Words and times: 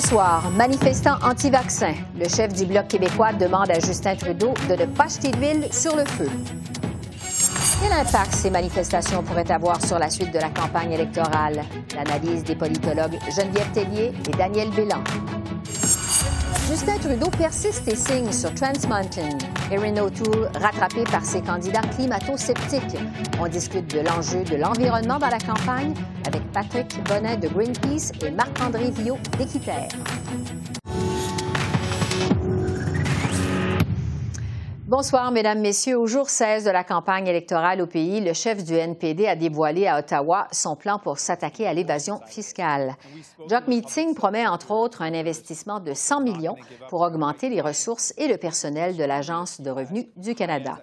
Ce 0.00 0.10
soir, 0.10 0.48
manifestants 0.52 1.18
anti-vaccins. 1.24 1.94
Le 2.16 2.28
chef 2.28 2.52
du 2.52 2.66
Bloc 2.66 2.86
québécois 2.86 3.32
demande 3.32 3.68
à 3.72 3.80
Justin 3.80 4.14
Trudeau 4.14 4.54
de 4.68 4.76
ne 4.76 4.86
pas 4.86 5.08
jeter 5.08 5.32
d'huile 5.32 5.66
sur 5.72 5.96
le 5.96 6.04
feu. 6.04 6.28
Quel 7.82 7.92
impact 7.92 8.32
ces 8.32 8.50
manifestations 8.50 9.24
pourraient 9.24 9.50
avoir 9.50 9.84
sur 9.84 9.98
la 9.98 10.08
suite 10.08 10.32
de 10.32 10.38
la 10.38 10.50
campagne 10.50 10.92
électorale? 10.92 11.64
L'analyse 11.96 12.44
des 12.44 12.54
politologues 12.54 13.18
Geneviève 13.34 13.72
Tellier 13.72 14.12
et 14.28 14.36
Daniel 14.36 14.70
Bélan. 14.70 15.02
Justin 16.68 16.98
Trudeau 16.98 17.30
persiste 17.30 17.88
et 17.88 17.96
signe 17.96 18.30
sur 18.30 18.52
Trans 18.54 18.86
Mountain. 18.90 19.38
Erin 19.72 19.96
O'Toole 20.02 20.50
rattrapé 20.60 21.02
par 21.04 21.24
ses 21.24 21.40
candidats 21.40 21.80
climato-sceptiques. 21.80 22.98
On 23.40 23.48
discute 23.48 23.94
de 23.94 24.00
l'enjeu 24.00 24.44
de 24.44 24.56
l'environnement 24.56 25.18
dans 25.18 25.30
la 25.30 25.38
campagne 25.38 25.94
avec 26.26 26.42
Patrick 26.52 27.02
Bonnet 27.04 27.38
de 27.38 27.48
Greenpeace 27.48 28.12
et 28.22 28.30
Marc-André 28.30 28.90
Viau 28.90 29.16
d'Équiterre. 29.38 29.88
Bonsoir, 34.88 35.30
Mesdames, 35.32 35.60
Messieurs. 35.60 35.98
Au 35.98 36.06
jour 36.06 36.30
16 36.30 36.64
de 36.64 36.70
la 36.70 36.82
campagne 36.82 37.26
électorale 37.26 37.82
au 37.82 37.86
pays, 37.86 38.22
le 38.22 38.32
chef 38.32 38.64
du 38.64 38.72
NPD 38.72 39.26
a 39.26 39.36
dévoilé 39.36 39.86
à 39.86 39.98
Ottawa 39.98 40.48
son 40.50 40.76
plan 40.76 40.98
pour 40.98 41.18
s'attaquer 41.18 41.66
à 41.66 41.74
l'évasion 41.74 42.20
fiscale. 42.26 42.96
Jock 43.50 43.66
Meeting 43.66 44.14
promet, 44.14 44.46
entre 44.46 44.70
autres, 44.70 45.02
un 45.02 45.12
investissement 45.12 45.78
de 45.78 45.92
100 45.92 46.22
millions 46.22 46.56
pour 46.88 47.02
augmenter 47.02 47.50
les 47.50 47.60
ressources 47.60 48.14
et 48.16 48.28
le 48.28 48.38
personnel 48.38 48.96
de 48.96 49.04
l'Agence 49.04 49.60
de 49.60 49.70
revenus 49.70 50.06
du 50.16 50.34
Canada. 50.34 50.78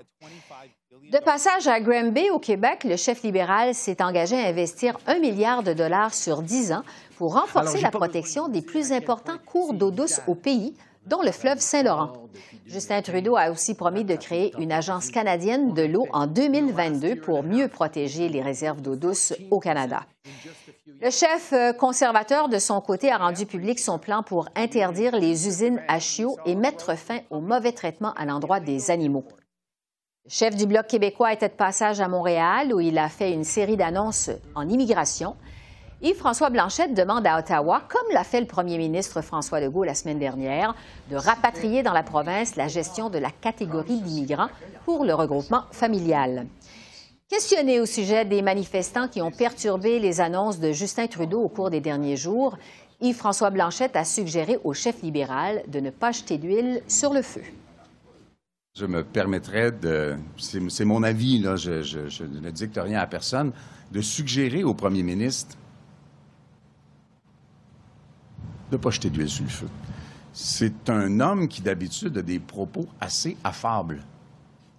De 1.12 1.18
passage 1.18 1.68
à 1.68 1.80
Granby, 1.80 2.30
au 2.30 2.38
Québec, 2.38 2.84
le 2.84 2.98
chef 2.98 3.24
libéral 3.24 3.74
s'est 3.74 4.04
engagé 4.04 4.36
à 4.36 4.48
investir 4.48 5.00
un 5.08 5.18
milliard 5.18 5.64
de 5.64 5.74
dollars 5.74 6.14
sur 6.14 6.44
10 6.44 6.74
ans 6.74 6.84
pour 7.18 7.34
renforcer 7.34 7.82
la 7.82 7.90
protection 7.90 8.50
des 8.50 8.62
plus 8.62 8.92
importants 8.92 9.40
cours 9.44 9.74
d'eau 9.74 9.90
douce 9.90 10.22
au 10.28 10.36
pays, 10.36 10.76
dont 11.06 11.22
le 11.22 11.32
fleuve 11.32 11.60
Saint-Laurent. 11.60 12.14
Justin 12.66 13.02
Trudeau 13.02 13.36
a 13.36 13.52
aussi 13.52 13.76
promis 13.76 14.04
de 14.04 14.16
créer 14.16 14.54
une 14.60 14.72
agence 14.72 15.10
canadienne 15.10 15.74
de 15.74 15.84
l'eau 15.84 16.08
en 16.12 16.28
2022 16.28 17.18
pour 17.18 17.44
mieux 17.44 17.68
protéger 17.68 18.28
les 18.28 18.42
réserves 18.42 18.82
d'eau 18.82 18.96
douce 18.96 19.34
au 19.52 19.60
Canada. 19.60 20.02
Le 21.02 21.10
chef 21.10 21.54
euh, 21.54 21.74
conservateur, 21.74 22.50
de 22.50 22.58
son 22.58 22.82
côté, 22.82 23.12
a 23.12 23.18
rendu 23.18 23.46
public 23.46 23.80
son 23.80 24.00
plan 24.00 24.24
pour 24.24 24.48
interdire 24.56 25.16
les 25.16 25.48
usines 25.48 25.82
à 25.88 26.00
chiots 26.00 26.38
et 26.46 26.56
mettre 26.56 26.96
fin 26.96 27.20
au 27.30 27.42
mauvais 27.42 27.74
traitement 27.74 28.14
à 28.14 28.26
l'endroit 28.26 28.60
des 28.60 28.90
animaux. 28.92 29.26
Le 30.26 30.32
chef 30.32 30.56
du 30.56 30.66
Bloc 30.66 30.88
québécois 30.88 31.34
était 31.34 31.50
de 31.50 31.54
passage 31.54 32.00
à 32.02 32.08
Montréal, 32.08 32.74
où 32.74 32.80
il 32.80 32.98
a 32.98 33.10
fait 33.10 33.32
une 33.32 33.44
série 33.44 33.78
d'annonces 33.78 34.32
en 34.56 34.68
immigration. 34.68 35.36
Yves-François 36.06 36.52
Blanchette 36.52 36.94
demande 36.94 37.26
à 37.26 37.40
Ottawa, 37.40 37.82
comme 37.90 38.14
l'a 38.14 38.24
fait 38.24 38.40
le 38.40 38.46
premier 38.46 38.78
ministre 38.78 39.22
François 39.22 39.60
Legault 39.60 39.86
la 39.86 39.96
semaine 39.96 40.20
dernière, 40.20 40.76
de 41.10 41.16
rapatrier 41.16 41.82
dans 41.82 41.94
la 41.94 42.04
province 42.04 42.56
la 42.56 42.68
gestion 42.68 43.10
de 43.10 43.18
la 43.18 43.32
catégorie 43.32 44.00
d'immigrants 44.02 44.50
pour 44.86 45.04
le 45.04 45.16
regroupement 45.16 45.64
familial. 45.72 46.46
Questionné 47.28 47.80
au 47.80 47.88
sujet 47.88 48.24
des 48.24 48.44
manifestants 48.44 49.08
qui 49.08 49.20
ont 49.20 49.32
perturbé 49.32 49.98
les 49.98 50.22
annonces 50.22 50.60
de 50.60 50.72
Justin 50.74 51.08
Trudeau 51.08 51.42
au 51.42 51.50
cours 51.50 51.72
des 51.72 51.82
derniers 51.82 52.18
jours, 52.18 52.56
Yves-François 53.02 53.50
Blanchette 53.50 53.96
a 53.96 54.06
suggéré 54.06 54.60
au 54.64 54.76
chef 54.76 55.02
libéral 55.02 55.64
de 55.68 55.80
ne 55.80 55.90
pas 55.90 56.12
jeter 56.12 56.38
d'huile 56.38 56.84
sur 56.88 57.16
le 57.16 57.24
feu. 57.24 57.42
Je 58.78 58.86
me 58.86 59.04
permettrais 59.04 59.72
de, 59.72 60.18
c'est 60.38 60.86
mon 60.86 61.02
avis, 61.02 61.40
là, 61.40 61.56
je, 61.56 61.82
je 61.82 62.24
ne 62.24 62.52
dicte 62.52 62.78
rien 62.80 63.00
à 63.00 63.08
personne, 63.08 63.54
de 63.92 64.02
suggérer 64.02 64.64
au 64.64 64.76
premier 64.76 65.02
ministre 65.02 65.58
de 68.72 68.78
ne 68.78 68.82
pas 68.82 68.90
jeter 68.90 69.10
d'huile 69.10 69.30
sur 69.30 69.44
le 69.44 69.50
feu. 69.50 69.68
C'est 70.34 70.90
un 70.90 71.20
homme 71.20 71.48
qui 71.48 71.62
d'habitude 71.62 72.18
a 72.18 72.22
des 72.22 72.40
propos 72.40 72.88
assez 73.00 73.38
affables. 73.44 74.02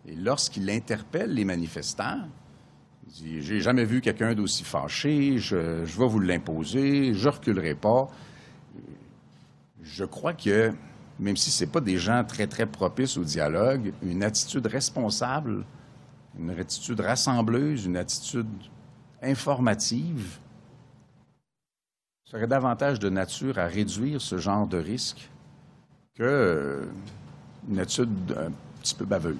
Et 0.06 0.14
lorsqu'il 0.14 0.68
interpelle 0.70 1.32
les 1.32 1.44
manifestants, 1.44 2.28
il 3.06 3.12
dit 3.12 3.42
J'ai 3.42 3.60
jamais 3.60 3.84
vu 3.84 4.00
quelqu'un 4.00 4.34
d'aussi 4.34 4.64
fâché, 4.64 5.38
je, 5.38 5.56
vais 5.56 6.06
vous 6.06 6.20
l'imposer, 6.20 7.14
je 7.14 7.28
reculerai 7.28 7.74
pas. 7.74 8.08
Je 9.82 10.04
crois 10.04 10.34
que, 10.34 10.72
même 11.18 11.36
si 11.36 11.50
ce 11.50 11.64
n'est 11.64 11.70
pas 11.70 11.80
des 11.80 11.96
gens 11.96 12.22
très, 12.24 12.46
très 12.46 12.66
propices 12.66 13.16
au 13.16 13.24
dialogue, 13.24 13.92
une 14.02 14.22
attitude 14.22 14.66
responsable, 14.66 15.64
une 16.38 16.50
attitude 16.50 17.00
rassembleuse, 17.00 17.86
une 17.86 17.96
attitude 17.96 18.46
informative, 19.22 20.38
serait 22.26 22.46
davantage 22.48 22.98
de 22.98 23.08
nature 23.08 23.58
à 23.58 23.66
réduire 23.66 24.20
ce 24.20 24.38
genre 24.38 24.66
de 24.66 24.78
risque 24.78 25.30
qu'une 26.14 26.26
euh, 26.26 26.86
étude 27.78 28.36
un 28.36 28.52
petit 28.80 28.94
peu 28.94 29.04
baveuse. 29.04 29.36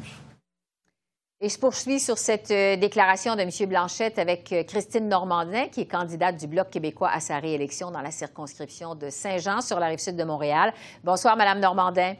Et 1.41 1.49
je 1.51 1.59
poursuis 1.59 2.01
sur 2.01 2.17
cette 2.17 2.51
euh, 2.51 2.77
déclaration 2.77 3.37
de 3.37 3.43
M. 3.43 3.51
Blanchette 3.69 4.19
avec 4.19 4.53
euh, 4.53 4.63
Christine 4.63 5.09
Normandin, 5.09 5.67
qui 5.69 5.83
est 5.83 5.87
candidate 5.87 6.39
du 6.39 6.47
Bloc 6.47 6.71
québécois 6.71 7.11
à 7.13 7.21
sa 7.21 7.41
réélection 7.41 7.91
dans 7.91 8.01
la 8.01 8.11
circonscription 8.11 8.95
de 8.95 9.11
Saint-Jean 9.11 9.61
sur 9.61 9.79
la 9.79 9.89
rive 9.89 9.99
sud 9.99 10.17
de 10.17 10.25
Montréal. 10.25 10.73
Bonsoir, 11.05 11.37
Madame 11.37 11.61
Normandin. 11.61 12.15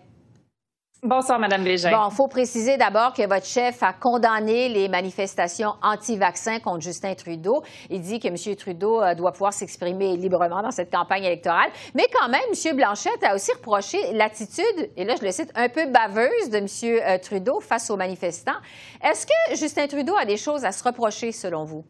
Bonsoir, 1.03 1.39
Mme 1.39 1.63
Bégin. 1.63 1.91
Bon, 1.91 2.09
il 2.11 2.15
faut 2.15 2.27
préciser 2.27 2.79
d'abord 2.79 3.13
que 3.13 3.27
votre 3.29 3.45
chef 3.45 3.83
a 3.83 3.93
condamné 3.93 4.71
les 4.71 4.89
manifestations 4.89 5.75
anti-vaccins 5.83 6.59
contre 6.59 6.81
Justin 6.81 7.15
Trudeau. 7.15 7.63
Il 7.91 8.01
dit 8.01 8.19
que 8.19 8.29
M. 8.29 8.57
Trudeau 8.57 9.03
euh, 9.03 9.15
doit 9.15 9.33
pouvoir 9.33 9.53
s'exprimer 9.53 10.17
librement 10.17 10.63
dans 10.63 10.71
cette 10.71 10.91
campagne 10.91 11.25
électorale. 11.25 11.71
Mais 11.95 12.07
quand 12.13 12.29
même, 12.29 12.41
M. 12.51 12.77
Blanchette 12.77 13.23
a 13.23 13.35
aussi 13.35 13.53
reproché 13.53 13.99
l'attitude, 14.15 14.91
et 14.97 15.05
là 15.05 15.15
je 15.21 15.25
le 15.25 15.33
cite, 15.33 15.53
un 15.55 15.69
peu 15.69 15.87
baveuse 15.87 16.51
de 16.51 16.57
M. 16.57 16.67
Euh, 16.85 17.19
Trudeau 17.19 17.61
face 17.61 17.91
aux 17.91 17.97
manifestants. 17.97 18.59
Est-ce 19.05 19.27
que 19.27 19.57
Justin 19.57 19.87
Trudeau 19.89 20.17
a 20.17 20.25
des 20.25 20.39
choses 20.39 20.65
à 20.65 20.73
se 20.73 20.83
reprocher 20.83 21.31
selon 21.31 21.65
vous? 21.65 21.85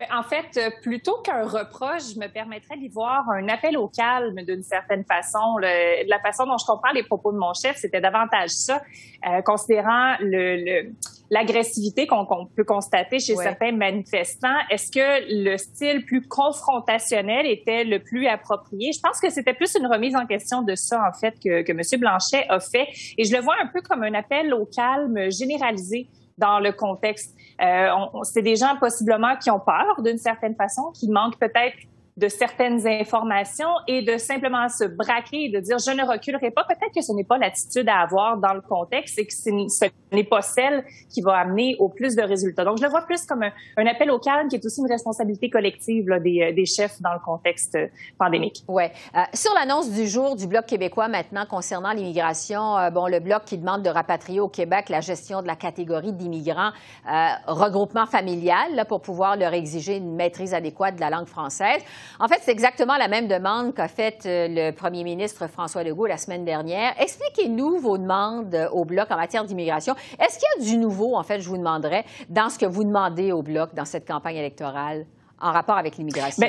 Ben, 0.00 0.06
en 0.18 0.22
fait, 0.22 0.56
euh, 0.56 0.70
plutôt 0.80 1.18
qu'un 1.18 1.46
reproche, 1.46 2.14
je 2.14 2.18
me 2.18 2.26
permettrais 2.26 2.78
d'y 2.78 2.88
voir 2.88 3.28
un 3.28 3.46
appel 3.48 3.76
au 3.76 3.86
calme 3.86 4.36
d'une 4.46 4.62
certaine 4.62 5.04
façon. 5.04 5.58
la 5.58 6.18
façon 6.20 6.46
dont 6.46 6.56
je 6.56 6.64
comprends 6.64 6.92
les 6.94 7.02
propos 7.02 7.32
de 7.32 7.36
mon 7.36 7.52
chef, 7.52 7.76
c'était 7.76 8.00
davantage 8.00 8.48
ça, 8.48 8.80
euh, 9.28 9.42
considérant 9.42 10.14
le, 10.20 10.90
l'agressivité 11.30 12.06
qu'on 12.06 12.24
peut 12.56 12.64
constater 12.64 13.18
chez 13.18 13.36
certains 13.36 13.72
manifestants. 13.72 14.56
Est-ce 14.70 14.90
que 14.90 15.44
le 15.44 15.58
style 15.58 16.06
plus 16.06 16.26
confrontationnel 16.26 17.44
était 17.44 17.84
le 17.84 18.02
plus 18.02 18.26
approprié? 18.26 18.92
Je 18.94 19.00
pense 19.00 19.20
que 19.20 19.28
c'était 19.28 19.52
plus 19.52 19.76
une 19.78 19.86
remise 19.86 20.16
en 20.16 20.24
question 20.24 20.62
de 20.62 20.76
ça, 20.76 20.98
en 21.06 21.12
fait, 21.12 21.34
que, 21.44 21.60
que 21.60 21.72
M. 21.72 22.00
Blanchet 22.00 22.46
a 22.48 22.58
fait. 22.58 22.88
Et 23.18 23.24
je 23.24 23.36
le 23.36 23.42
vois 23.42 23.56
un 23.62 23.66
peu 23.66 23.82
comme 23.82 24.02
un 24.02 24.14
appel 24.14 24.54
au 24.54 24.64
calme 24.64 25.30
généralisé 25.30 26.08
dans 26.38 26.58
le 26.58 26.72
contexte. 26.72 27.36
Euh, 27.60 27.90
c'est 28.22 28.42
des 28.42 28.56
gens 28.56 28.76
possiblement 28.78 29.36
qui 29.36 29.50
ont 29.50 29.60
peur 29.60 30.00
d'une 30.02 30.18
certaine 30.18 30.54
façon, 30.54 30.90
qui 30.92 31.10
manquent 31.10 31.38
peut-être 31.38 31.76
de 32.20 32.28
certaines 32.28 32.86
informations 32.86 33.70
et 33.88 34.02
de 34.02 34.18
simplement 34.18 34.68
se 34.68 34.84
braquer 34.84 35.44
et 35.44 35.48
de 35.48 35.58
dire 35.58 35.78
je 35.78 35.90
ne 35.90 36.06
reculerai 36.06 36.50
pas. 36.50 36.64
Peut-être 36.64 36.94
que 36.94 37.00
ce 37.00 37.12
n'est 37.12 37.24
pas 37.24 37.38
l'attitude 37.38 37.88
à 37.88 38.00
avoir 38.00 38.36
dans 38.36 38.52
le 38.52 38.60
contexte 38.60 39.18
et 39.18 39.26
que 39.26 39.32
ce 39.32 39.86
n'est 40.12 40.24
pas 40.24 40.42
celle 40.42 40.84
qui 41.08 41.22
va 41.22 41.38
amener 41.38 41.76
au 41.78 41.88
plus 41.88 42.14
de 42.14 42.22
résultats. 42.22 42.64
Donc, 42.64 42.78
je 42.78 42.82
le 42.82 42.90
vois 42.90 43.02
plus 43.02 43.24
comme 43.24 43.42
un, 43.42 43.86
appel 43.86 44.10
au 44.10 44.18
calme 44.18 44.48
qui 44.48 44.56
est 44.56 44.64
aussi 44.64 44.80
une 44.80 44.90
responsabilité 44.90 45.48
collective 45.48 46.06
des, 46.22 46.52
des, 46.52 46.66
chefs 46.66 47.00
dans 47.00 47.14
le 47.14 47.18
contexte 47.24 47.76
pandémique. 48.18 48.62
Oui. 48.68 48.84
Euh, 49.16 49.20
sur 49.32 49.52
l'annonce 49.54 49.90
du 49.90 50.06
jour 50.06 50.36
du 50.36 50.46
Bloc 50.46 50.66
québécois 50.66 51.08
maintenant 51.08 51.46
concernant 51.46 51.92
l'immigration, 51.92 52.76
euh, 52.76 52.90
bon, 52.90 53.06
le 53.06 53.20
Bloc 53.20 53.44
qui 53.46 53.56
demande 53.56 53.82
de 53.82 53.88
rapatrier 53.88 54.40
au 54.40 54.48
Québec 54.48 54.90
la 54.90 55.00
gestion 55.00 55.42
de 55.42 55.46
la 55.46 55.56
catégorie 55.56 56.12
d'immigrants 56.12 56.70
euh, 57.10 57.28
regroupement 57.46 58.06
familial 58.06 58.74
là, 58.74 58.84
pour 58.84 59.00
pouvoir 59.00 59.36
leur 59.36 59.54
exiger 59.54 59.96
une 59.96 60.14
maîtrise 60.14 60.54
adéquate 60.54 60.96
de 60.96 61.00
la 61.00 61.10
langue 61.10 61.26
française. 61.26 61.82
En 62.18 62.28
fait, 62.28 62.40
c'est 62.42 62.50
exactement 62.50 62.96
la 62.96 63.08
même 63.08 63.28
demande 63.28 63.74
qu'a 63.74 63.88
faite 63.88 64.26
euh, 64.26 64.46
le 64.48 64.70
premier 64.72 65.04
ministre 65.04 65.46
François 65.48 65.82
Legault 65.84 66.06
la 66.06 66.16
semaine 66.16 66.44
dernière. 66.44 66.92
Expliquez-nous 66.98 67.78
vos 67.78 67.98
demandes 67.98 68.54
euh, 68.54 68.68
au 68.70 68.84
Bloc 68.84 69.10
en 69.10 69.16
matière 69.16 69.44
d'immigration. 69.44 69.94
Est-ce 70.18 70.38
qu'il 70.38 70.48
y 70.58 70.62
a 70.62 70.72
du 70.72 70.78
nouveau, 70.78 71.16
en 71.16 71.22
fait, 71.22 71.40
je 71.40 71.48
vous 71.48 71.58
demanderais, 71.58 72.04
dans 72.28 72.48
ce 72.48 72.58
que 72.58 72.66
vous 72.66 72.84
demandez 72.84 73.32
au 73.32 73.42
Bloc 73.42 73.74
dans 73.74 73.84
cette 73.84 74.06
campagne 74.06 74.36
électorale 74.36 75.06
en 75.40 75.52
rapport 75.52 75.76
avec 75.76 75.96
l'immigration? 75.96 76.46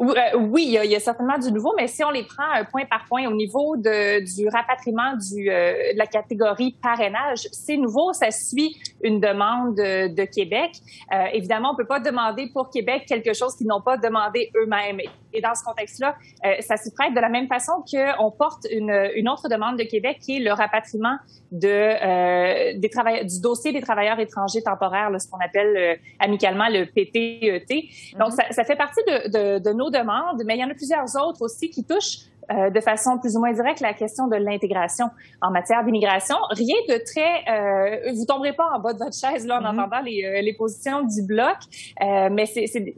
Euh, 0.00 0.36
oui, 0.36 0.64
il 0.66 0.90
y, 0.90 0.96
a, 0.96 1.00
certainement 1.00 1.38
du 1.38 1.52
nouveau, 1.52 1.72
mais 1.76 1.86
si 1.86 2.02
on 2.02 2.10
les 2.10 2.24
prend 2.24 2.44
point 2.70 2.84
par 2.86 3.04
point 3.04 3.26
au 3.28 3.34
niveau 3.34 3.76
de, 3.76 4.20
du 4.24 4.48
rapatriement 4.48 5.14
du, 5.16 5.50
euh, 5.50 5.92
de 5.92 5.98
la 5.98 6.06
catégorie 6.06 6.76
parrainage, 6.82 7.48
c'est 7.52 7.76
nouveau, 7.76 8.12
ça 8.12 8.30
suit 8.30 8.76
une 9.02 9.20
demande 9.20 9.76
de, 9.76 10.24
Québec. 10.24 10.72
Euh, 11.12 11.26
évidemment, 11.32 11.70
on 11.72 11.76
peut 11.76 11.86
pas 11.86 12.00
demander 12.00 12.50
pour 12.52 12.70
Québec 12.70 13.04
quelque 13.08 13.32
chose 13.32 13.54
qu'ils 13.56 13.66
n'ont 13.66 13.80
pas 13.80 13.96
demandé 13.96 14.50
eux-mêmes. 14.56 15.00
Et 15.32 15.40
dans 15.40 15.54
ce 15.54 15.62
contexte-là, 15.62 16.16
ça 16.60 16.76
s'y 16.76 16.92
prête 16.92 17.14
de 17.14 17.20
la 17.20 17.28
même 17.28 17.46
façon 17.48 17.84
qu'on 17.90 18.30
porte 18.30 18.66
une, 18.70 18.90
une, 19.14 19.28
autre 19.28 19.48
demande 19.48 19.78
de 19.78 19.84
Québec 19.84 20.18
qui 20.20 20.36
est 20.36 20.40
le 20.40 20.52
rapatriement 20.52 21.16
de, 21.52 22.78
des 22.78 22.90
travailleurs, 22.90 23.24
du 23.24 23.40
dossier 23.40 23.72
des 23.72 23.80
travailleurs 23.80 24.18
étrangers 24.18 24.62
temporaires, 24.62 25.10
ce 25.18 25.28
qu'on 25.28 25.38
appelle 25.38 25.98
amicalement 26.18 26.68
le 26.68 26.86
PTET. 26.86 27.66
Donc, 28.18 28.30
mm-hmm. 28.30 28.32
ça, 28.32 28.44
ça, 28.50 28.64
fait 28.64 28.76
partie 28.76 29.02
de, 29.06 29.58
de 29.58 29.67
de 29.68 29.72
nos 29.72 29.90
demandes, 29.90 30.42
mais 30.46 30.56
il 30.56 30.60
y 30.60 30.64
en 30.64 30.70
a 30.70 30.74
plusieurs 30.74 31.14
autres 31.16 31.42
aussi 31.42 31.70
qui 31.70 31.84
touchent 31.84 32.28
euh, 32.50 32.70
de 32.70 32.80
façon 32.80 33.18
plus 33.18 33.36
ou 33.36 33.40
moins 33.40 33.52
directe 33.52 33.80
la 33.80 33.92
question 33.92 34.26
de 34.26 34.36
l'intégration 34.36 35.10
en 35.42 35.50
matière 35.50 35.84
d'immigration. 35.84 36.36
Rien 36.50 36.76
de 36.88 36.96
très, 37.04 37.44
euh, 37.46 38.12
vous 38.14 38.24
tomberez 38.24 38.54
pas 38.54 38.70
en 38.74 38.80
bas 38.80 38.94
de 38.94 38.98
votre 38.98 39.16
chaise 39.16 39.46
là 39.46 39.58
en 39.58 39.62
mm-hmm. 39.62 39.80
entendant 39.80 40.00
les, 40.00 40.24
euh, 40.24 40.40
les, 40.40 40.54
positions 40.54 41.02
du 41.02 41.22
bloc, 41.22 41.56
euh, 42.00 42.30
mais 42.32 42.46
c'est 42.46 42.94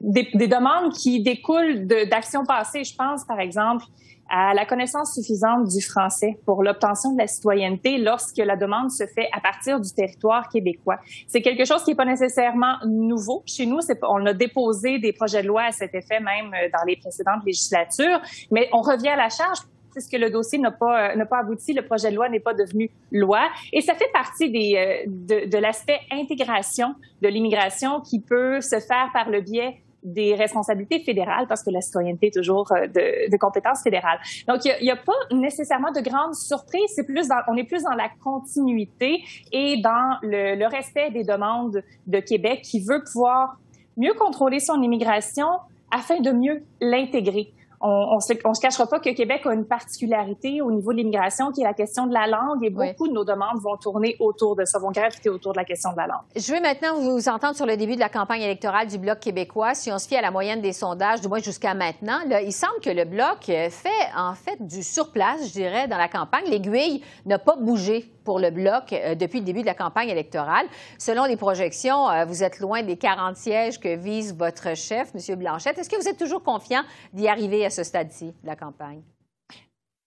des, 0.00 0.28
des, 0.34 0.46
demandes 0.46 0.92
qui 0.92 1.22
découlent 1.22 1.86
d'actions 1.86 2.44
passées. 2.44 2.84
Je 2.84 2.94
pense 2.94 3.24
par 3.24 3.40
exemple 3.40 3.86
à 4.34 4.54
la 4.54 4.64
connaissance 4.64 5.14
suffisante 5.14 5.68
du 5.68 5.82
français 5.82 6.38
pour 6.46 6.64
l'obtention 6.64 7.12
de 7.12 7.18
la 7.18 7.26
citoyenneté 7.26 7.98
lorsque 7.98 8.38
la 8.38 8.56
demande 8.56 8.90
se 8.90 9.06
fait 9.06 9.28
à 9.30 9.40
partir 9.40 9.78
du 9.78 9.92
territoire 9.92 10.48
québécois. 10.48 10.98
C'est 11.28 11.42
quelque 11.42 11.66
chose 11.66 11.84
qui 11.84 11.90
n'est 11.90 11.96
pas 11.96 12.06
nécessairement 12.06 12.78
nouveau. 12.86 13.42
Chez 13.44 13.66
nous, 13.66 13.80
on 14.08 14.24
a 14.24 14.32
déposé 14.32 14.98
des 14.98 15.12
projets 15.12 15.42
de 15.42 15.48
loi 15.48 15.64
à 15.64 15.72
cet 15.72 15.94
effet 15.94 16.18
même 16.18 16.54
euh, 16.54 16.68
dans 16.72 16.84
les 16.86 16.96
précédentes 16.96 17.44
législatures, 17.44 18.22
mais 18.50 18.70
on 18.72 18.80
revient 18.80 19.10
à 19.10 19.16
la 19.16 19.28
charge 19.28 19.58
puisque 19.92 20.14
le 20.14 20.30
dossier 20.30 20.58
n'a 20.58 20.70
pas, 20.70 21.10
euh, 21.10 21.14
n'a 21.14 21.26
pas 21.26 21.40
abouti, 21.40 21.74
le 21.74 21.84
projet 21.84 22.10
de 22.10 22.16
loi 22.16 22.30
n'est 22.30 22.40
pas 22.40 22.54
devenu 22.54 22.90
loi. 23.10 23.50
Et 23.74 23.82
ça 23.82 23.94
fait 23.94 24.10
partie 24.14 24.50
des, 24.50 24.74
euh, 24.76 25.04
de, 25.06 25.50
de 25.50 25.58
l'aspect 25.58 26.00
intégration 26.10 26.94
de 27.20 27.28
l'immigration 27.28 28.00
qui 28.00 28.18
peut 28.18 28.62
se 28.62 28.80
faire 28.80 29.10
par 29.12 29.28
le 29.28 29.42
biais 29.42 29.82
des 30.02 30.34
responsabilités 30.34 31.00
fédérales 31.00 31.46
parce 31.48 31.62
que 31.62 31.70
la 31.70 31.80
citoyenneté 31.80 32.28
est 32.28 32.34
toujours 32.34 32.70
euh, 32.72 32.86
de, 32.86 33.36
compétences 33.36 33.82
fédérales. 33.82 34.18
Donc, 34.48 34.64
il 34.64 34.74
n'y 34.82 34.90
a, 34.90 34.94
a, 34.94 34.96
pas 34.96 35.12
nécessairement 35.30 35.92
de 35.92 36.00
grandes 36.00 36.34
surprises. 36.34 36.92
C'est 36.94 37.06
plus 37.06 37.28
dans, 37.28 37.40
on 37.48 37.56
est 37.56 37.64
plus 37.64 37.82
dans 37.82 37.94
la 37.94 38.08
continuité 38.22 39.22
et 39.52 39.80
dans 39.80 40.18
le, 40.22 40.56
le 40.56 40.66
respect 40.66 41.10
des 41.10 41.24
demandes 41.24 41.82
de 42.06 42.20
Québec 42.20 42.62
qui 42.62 42.80
veut 42.80 43.02
pouvoir 43.04 43.56
mieux 43.96 44.14
contrôler 44.14 44.58
son 44.58 44.80
immigration 44.82 45.46
afin 45.90 46.20
de 46.20 46.30
mieux 46.30 46.62
l'intégrer 46.80 47.52
on, 47.82 48.16
ne 48.16 48.20
se, 48.20 48.60
cachera 48.60 48.86
pas 48.86 49.00
que 49.00 49.10
Québec 49.10 49.42
a 49.44 49.52
une 49.52 49.64
particularité 49.64 50.62
au 50.62 50.70
niveau 50.70 50.92
de 50.92 50.98
l'immigration 50.98 51.50
qui 51.50 51.62
est 51.62 51.64
la 51.64 51.74
question 51.74 52.06
de 52.06 52.14
la 52.14 52.26
langue 52.26 52.64
et 52.64 52.70
beaucoup 52.70 53.08
de 53.08 53.12
nos 53.12 53.24
demandes 53.24 53.60
vont 53.60 53.76
tourner 53.76 54.16
autour 54.20 54.56
de 54.56 54.64
ça, 54.64 54.78
vont 54.78 54.90
graviter 54.90 55.28
autour 55.28 55.52
de 55.52 55.58
la 55.58 55.64
question 55.64 55.92
de 55.92 55.96
la 55.96 56.06
langue. 56.06 56.22
Je 56.36 56.52
vais 56.52 56.60
maintenant 56.60 56.98
vous 57.00 57.28
entendre 57.28 57.56
sur 57.56 57.66
le 57.66 57.76
début 57.76 57.94
de 57.94 58.00
la 58.00 58.08
campagne 58.08 58.42
électorale 58.42 58.86
du 58.86 58.98
Bloc 58.98 59.20
québécois. 59.20 59.74
Si 59.74 59.90
on 59.90 59.98
se 59.98 60.06
fie 60.06 60.16
à 60.16 60.22
la 60.22 60.30
moyenne 60.30 60.60
des 60.60 60.72
sondages, 60.72 61.20
du 61.20 61.28
moins 61.28 61.40
jusqu'à 61.40 61.74
maintenant, 61.74 62.20
il 62.44 62.52
semble 62.52 62.80
que 62.82 62.90
le 62.90 63.04
Bloc 63.04 63.44
fait 63.46 63.90
en 64.16 64.34
fait 64.34 64.64
du 64.64 64.82
surplace, 64.82 65.48
je 65.48 65.52
dirais, 65.52 65.88
dans 65.88 65.98
la 65.98 66.08
campagne. 66.08 66.44
L'aiguille 66.46 67.02
n'a 67.26 67.38
pas 67.38 67.56
bougé 67.56 68.10
pour 68.24 68.38
le 68.38 68.50
Bloc 68.50 68.92
euh, 68.92 69.14
depuis 69.14 69.40
le 69.40 69.44
début 69.44 69.60
de 69.60 69.66
la 69.66 69.74
campagne 69.74 70.08
électorale. 70.08 70.66
Selon 70.98 71.24
les 71.24 71.36
projections, 71.36 72.10
euh, 72.10 72.24
vous 72.24 72.42
êtes 72.42 72.60
loin 72.60 72.82
des 72.82 72.96
40 72.96 73.36
sièges 73.36 73.80
que 73.80 73.94
vise 73.96 74.34
votre 74.34 74.76
chef, 74.76 75.12
M. 75.14 75.38
Blanchette. 75.38 75.78
Est-ce 75.78 75.90
que 75.90 76.00
vous 76.00 76.08
êtes 76.08 76.18
toujours 76.18 76.42
confiant 76.42 76.82
d'y 77.12 77.28
arriver 77.28 77.64
à 77.64 77.70
ce 77.70 77.82
stade-ci 77.82 78.26
de 78.26 78.46
la 78.46 78.56
campagne? 78.56 79.02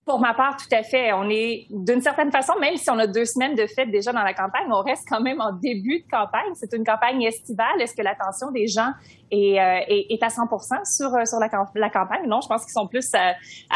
Pour 0.06 0.20
ma 0.20 0.36
part, 0.36 0.56
tout 0.56 0.68
à 0.72 0.84
fait. 0.84 1.14
On 1.14 1.28
est, 1.32 1.66
d'une 1.72 2.00
certaine 2.00 2.32
façon, 2.32 2.54
même 2.62 2.78
si 2.78 2.88
on 2.92 3.00
a 3.00 3.08
deux 3.08 3.26
semaines 3.26 3.56
de 3.56 3.66
fête 3.66 3.90
déjà 3.90 4.14
dans 4.14 4.22
la 4.22 4.36
campagne, 4.36 4.68
on 4.70 4.84
reste 4.84 5.08
quand 5.10 5.20
même 5.20 5.42
en 5.42 5.52
début 5.52 6.02
de 6.02 6.08
campagne. 6.08 6.54
C'est 6.54 6.74
une 6.74 6.86
campagne 6.86 7.24
estivale. 7.24 7.82
Est-ce 7.82 7.96
que 7.96 8.04
l'attention 8.04 8.52
des 8.52 8.68
gens 8.68 8.92
est, 9.32 9.60
euh, 9.60 9.80
est, 9.88 10.14
est 10.14 10.24
à 10.24 10.30
100 10.30 10.46
sur, 10.84 11.16
euh, 11.16 11.26
sur 11.26 11.40
la, 11.40 11.50
la, 11.74 11.90
campagne? 11.90 12.28
Non, 12.28 12.40
je 12.40 12.48
pense 12.48 12.66
qu'ils 12.66 12.74
sont 12.74 12.86
plus 12.86 13.12
euh, 13.16 13.32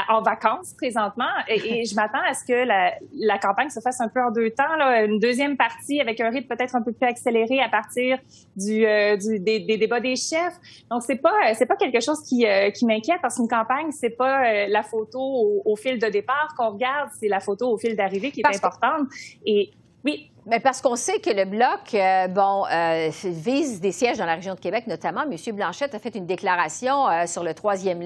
en 0.07 0.21
vacances 0.21 0.75
présentement. 0.75 1.25
Et, 1.47 1.83
je 1.85 1.95
m'attends 1.95 2.21
à 2.23 2.35
ce 2.35 2.45
que 2.45 2.63
la, 2.63 2.93
la, 3.15 3.39
campagne 3.39 3.71
se 3.71 3.79
fasse 3.79 3.99
un 3.99 4.07
peu 4.07 4.21
en 4.21 4.29
deux 4.29 4.51
temps. 4.51 4.75
Là. 4.77 5.05
Une 5.05 5.17
deuxième 5.17 5.57
partie 5.57 5.99
avec 5.99 6.21
un 6.21 6.29
rythme 6.29 6.47
peut-être 6.47 6.75
un 6.75 6.83
peu 6.83 6.91
plus 6.91 7.07
accéléré 7.07 7.59
à 7.59 7.69
partir 7.69 8.19
du, 8.55 8.85
du 9.17 9.39
des, 9.39 9.61
des, 9.61 9.77
débats 9.77 9.99
des 9.99 10.15
chefs. 10.15 10.53
Donc, 10.91 11.01
c'est 11.01 11.15
pas, 11.15 11.55
c'est 11.55 11.65
pas 11.65 11.75
quelque 11.75 12.01
chose 12.01 12.21
qui, 12.21 12.45
qui 12.75 12.85
m'inquiète 12.85 13.17
parce 13.19 13.37
qu'une 13.37 13.47
campagne, 13.47 13.91
c'est 13.91 14.11
pas 14.11 14.67
la 14.67 14.83
photo 14.83 15.19
au, 15.19 15.63
au 15.65 15.75
fil 15.75 15.97
de 15.97 16.18
départ 16.21 16.53
qu'on 16.57 16.71
regarde, 16.71 17.09
c'est 17.19 17.27
la 17.27 17.39
photo 17.39 17.71
au 17.71 17.77
fil 17.77 17.95
d'arrivée 17.95 18.31
qui 18.31 18.41
est 18.41 18.55
importante. 18.55 19.07
Et 19.45 19.71
oui. 20.03 20.31
Mais 20.49 20.59
parce 20.59 20.81
qu'on 20.81 20.95
sait 20.95 21.19
que 21.19 21.29
le 21.29 21.45
Bloc, 21.45 21.93
euh, 21.93 22.27
bon, 22.27 22.65
euh, 22.65 23.11
vise 23.23 23.79
des 23.79 23.91
sièges 23.91 24.17
dans 24.17 24.25
la 24.25 24.33
région 24.33 24.55
de 24.55 24.59
Québec, 24.59 24.87
notamment. 24.87 25.21
M. 25.21 25.55
Blanchette 25.55 25.93
a 25.93 25.99
fait 25.99 26.15
une 26.15 26.25
déclaration 26.25 27.07
euh, 27.07 27.27
sur 27.27 27.43
le 27.43 27.53
troisième 27.53 28.01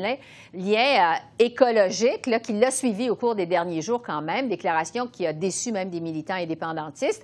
lien, 0.53 1.15
écologique, 1.39 2.27
là, 2.27 2.41
qui 2.41 2.51
l'a 2.51 2.69
suivi 2.69 3.09
au 3.09 3.15
cours 3.15 3.35
des 3.35 3.45
derniers 3.45 3.81
jours 3.81 4.01
quand 4.05 4.21
même. 4.21 4.49
Déclaration 4.49 5.07
qui 5.07 5.25
a 5.25 5.31
déçu 5.31 5.71
même 5.71 5.89
des 5.89 6.01
militants 6.01 6.33
indépendantistes, 6.33 7.23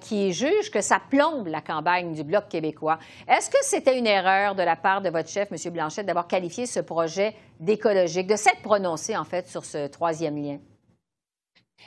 qui 0.00 0.32
jugent 0.32 0.70
que 0.72 0.80
ça 0.80 0.98
plombe 1.08 1.46
la 1.46 1.60
campagne 1.60 2.12
du 2.12 2.24
Bloc 2.24 2.48
québécois. 2.48 2.98
Est-ce 3.28 3.48
que 3.48 3.58
c'était 3.62 3.96
une 3.96 4.08
erreur 4.08 4.56
de 4.56 4.62
la 4.62 4.74
part 4.74 5.00
de 5.00 5.10
votre 5.10 5.28
chef, 5.28 5.52
M. 5.52 5.72
Blanchette, 5.72 6.06
d'avoir 6.06 6.26
qualifié 6.26 6.66
ce 6.66 6.80
projet 6.80 7.34
d'écologique, 7.60 8.26
de 8.26 8.36
s'être 8.36 8.62
prononcé, 8.62 9.16
en 9.16 9.24
fait, 9.24 9.46
sur 9.46 9.64
ce 9.64 9.86
troisième 9.86 10.36
lien? 10.36 10.58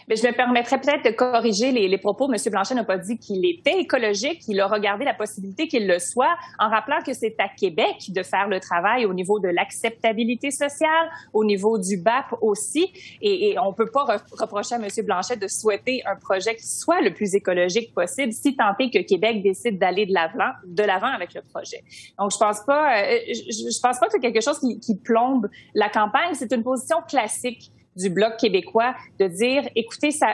Mais 0.07 0.15
je 0.15 0.25
me 0.25 0.31
permettrais 0.31 0.79
peut-être 0.79 1.03
de 1.03 1.11
corriger 1.11 1.71
les, 1.71 1.97
propos. 1.97 2.31
M. 2.31 2.37
Blanchet 2.49 2.75
n'a 2.75 2.83
pas 2.83 2.97
dit 2.97 3.17
qu'il 3.17 3.45
était 3.45 3.79
écologique. 3.79 4.43
Il 4.47 4.59
a 4.61 4.67
regardé 4.67 5.03
la 5.03 5.13
possibilité 5.13 5.67
qu'il 5.67 5.87
le 5.87 5.99
soit 5.99 6.35
en 6.59 6.69
rappelant 6.69 7.01
que 7.05 7.13
c'est 7.13 7.35
à 7.39 7.49
Québec 7.49 7.95
de 8.09 8.23
faire 8.23 8.47
le 8.47 8.59
travail 8.59 9.05
au 9.05 9.13
niveau 9.13 9.39
de 9.39 9.49
l'acceptabilité 9.49 10.51
sociale, 10.51 11.09
au 11.33 11.43
niveau 11.43 11.77
du 11.77 11.97
BAP 11.97 12.35
aussi. 12.41 12.91
Et, 13.21 13.55
on 13.59 13.71
ne 13.71 13.75
peut 13.75 13.89
pas 13.91 14.05
reprocher 14.31 14.75
à 14.75 14.77
M. 14.77 14.87
Blanchet 15.05 15.35
de 15.35 15.47
souhaiter 15.47 16.03
un 16.05 16.15
projet 16.15 16.55
qui 16.55 16.67
soit 16.67 17.01
le 17.01 17.13
plus 17.13 17.35
écologique 17.35 17.93
possible 17.93 18.31
si 18.31 18.55
tant 18.55 18.75
est 18.79 18.89
que 18.89 19.05
Québec 19.05 19.41
décide 19.41 19.77
d'aller 19.77 20.05
de 20.05 20.13
l'avant, 20.13 21.07
avec 21.07 21.33
le 21.33 21.41
projet. 21.41 21.83
Donc, 22.19 22.31
je 22.31 22.37
pense 22.37 22.61
pas, 22.65 23.01
euh, 23.01 23.17
je, 23.27 23.71
je 23.71 23.79
pense 23.81 23.99
pas 23.99 24.07
que 24.07 24.13
c'est 24.13 24.19
quelque 24.19 24.41
chose 24.41 24.59
qui 24.59 24.95
plombe 24.97 25.49
la 25.73 25.89
campagne. 25.89 26.33
C'est 26.33 26.51
une 26.53 26.63
position 26.63 26.97
classique 27.07 27.71
du 27.97 28.09
Bloc 28.09 28.37
québécois 28.37 28.93
de 29.19 29.27
dire, 29.27 29.63
écoutez, 29.75 30.11
ça, 30.11 30.27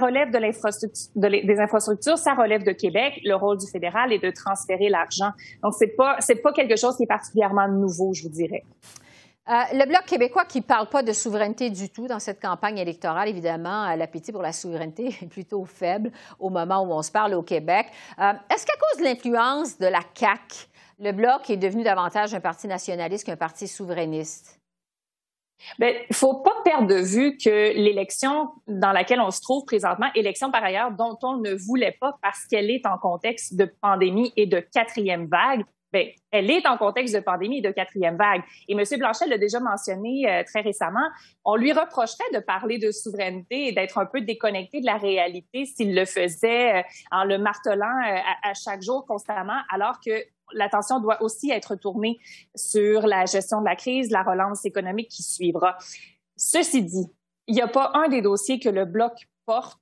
relève 0.00 0.30
des 0.30 1.60
infrastructures, 1.60 2.16
ça 2.16 2.34
relève 2.34 2.64
de 2.64 2.72
Québec. 2.72 3.20
Le 3.24 3.34
rôle 3.34 3.58
du 3.58 3.66
fédéral 3.66 4.12
est 4.12 4.24
de 4.24 4.30
transférer 4.30 4.88
l'argent. 4.88 5.30
Donc, 5.62 5.74
c'est 5.78 5.96
pas, 5.96 6.16
c'est 6.20 6.36
pas 6.36 6.52
quelque 6.52 6.76
chose 6.76 6.96
qui 6.96 7.02
est 7.02 7.06
particulièrement 7.06 7.68
nouveau, 7.68 8.14
je 8.14 8.22
vous 8.22 8.28
dirais. 8.28 8.64
Euh, 9.48 9.52
le 9.72 9.86
Bloc 9.86 10.04
québécois 10.04 10.44
qui 10.44 10.58
ne 10.58 10.64
parle 10.64 10.90
pas 10.90 11.02
de 11.02 11.12
souveraineté 11.14 11.70
du 11.70 11.88
tout 11.88 12.06
dans 12.06 12.18
cette 12.18 12.40
campagne 12.40 12.76
électorale, 12.76 13.28
évidemment, 13.28 13.94
l'appétit 13.96 14.30
pour 14.30 14.42
la 14.42 14.52
souveraineté 14.52 15.06
est 15.22 15.26
plutôt 15.26 15.64
faible 15.64 16.12
au 16.38 16.50
moment 16.50 16.82
où 16.82 16.92
on 16.92 17.02
se 17.02 17.10
parle 17.10 17.32
au 17.32 17.42
Québec. 17.42 17.86
Euh, 18.18 18.32
est-ce 18.54 18.66
qu'à 18.66 18.74
cause 18.76 19.00
de 19.00 19.04
l'influence 19.04 19.78
de 19.78 19.86
la 19.86 20.00
CAQ, 20.14 20.66
le 21.00 21.12
Bloc 21.12 21.48
est 21.48 21.56
devenu 21.56 21.82
davantage 21.82 22.34
un 22.34 22.40
parti 22.40 22.68
nationaliste 22.68 23.24
qu'un 23.24 23.36
parti 23.36 23.66
souverainiste? 23.66 24.57
Bien, 25.78 25.92
il 26.08 26.14
faut 26.14 26.34
pas 26.34 26.54
perdre 26.64 26.86
de 26.86 26.96
vue 26.96 27.36
que 27.36 27.74
l'élection 27.74 28.50
dans 28.66 28.92
laquelle 28.92 29.20
on 29.20 29.30
se 29.30 29.40
trouve 29.40 29.64
présentement, 29.64 30.06
élection 30.14 30.50
par 30.50 30.62
ailleurs 30.64 30.92
dont 30.92 31.18
on 31.22 31.36
ne 31.36 31.54
voulait 31.54 31.96
pas 32.00 32.18
parce 32.22 32.46
qu'elle 32.46 32.70
est 32.70 32.86
en 32.86 32.98
contexte 32.98 33.56
de 33.56 33.64
pandémie 33.64 34.32
et 34.36 34.46
de 34.46 34.60
quatrième 34.60 35.26
vague, 35.26 35.64
Bien, 35.92 36.04
elle 36.30 36.50
est 36.50 36.66
en 36.66 36.76
contexte 36.76 37.14
de 37.14 37.20
pandémie 37.20 37.58
et 37.58 37.62
de 37.62 37.70
quatrième 37.70 38.16
vague. 38.16 38.42
Et 38.68 38.74
M. 38.74 38.84
Blanchet 38.98 39.26
l'a 39.26 39.38
déjà 39.38 39.58
mentionné 39.58 40.30
euh, 40.30 40.42
très 40.44 40.60
récemment. 40.60 41.06
On 41.44 41.56
lui 41.56 41.72
reprocherait 41.72 42.30
de 42.34 42.40
parler 42.40 42.78
de 42.78 42.90
souveraineté 42.90 43.68
et 43.68 43.72
d'être 43.72 43.96
un 43.96 44.04
peu 44.04 44.20
déconnecté 44.20 44.80
de 44.80 44.86
la 44.86 44.98
réalité 44.98 45.64
s'il 45.64 45.94
le 45.94 46.04
faisait 46.04 46.80
euh, 46.80 46.82
en 47.10 47.24
le 47.24 47.38
martelant 47.38 47.86
euh, 47.86 48.18
à, 48.42 48.52
chaque 48.52 48.82
jour 48.82 49.06
constamment, 49.06 49.60
alors 49.70 49.98
que 50.04 50.10
l'attention 50.52 51.00
doit 51.00 51.22
aussi 51.22 51.50
être 51.50 51.74
tournée 51.74 52.18
sur 52.54 53.06
la 53.06 53.24
gestion 53.24 53.60
de 53.60 53.64
la 53.64 53.76
crise, 53.76 54.10
la 54.10 54.22
relance 54.22 54.66
économique 54.66 55.08
qui 55.08 55.22
suivra. 55.22 55.78
Ceci 56.36 56.82
dit, 56.82 57.06
il 57.46 57.54
n'y 57.54 57.62
a 57.62 57.68
pas 57.68 57.92
un 57.94 58.08
des 58.08 58.20
dossiers 58.20 58.60
que 58.60 58.68
le 58.68 58.84
Bloc 58.84 59.12
porte 59.46 59.80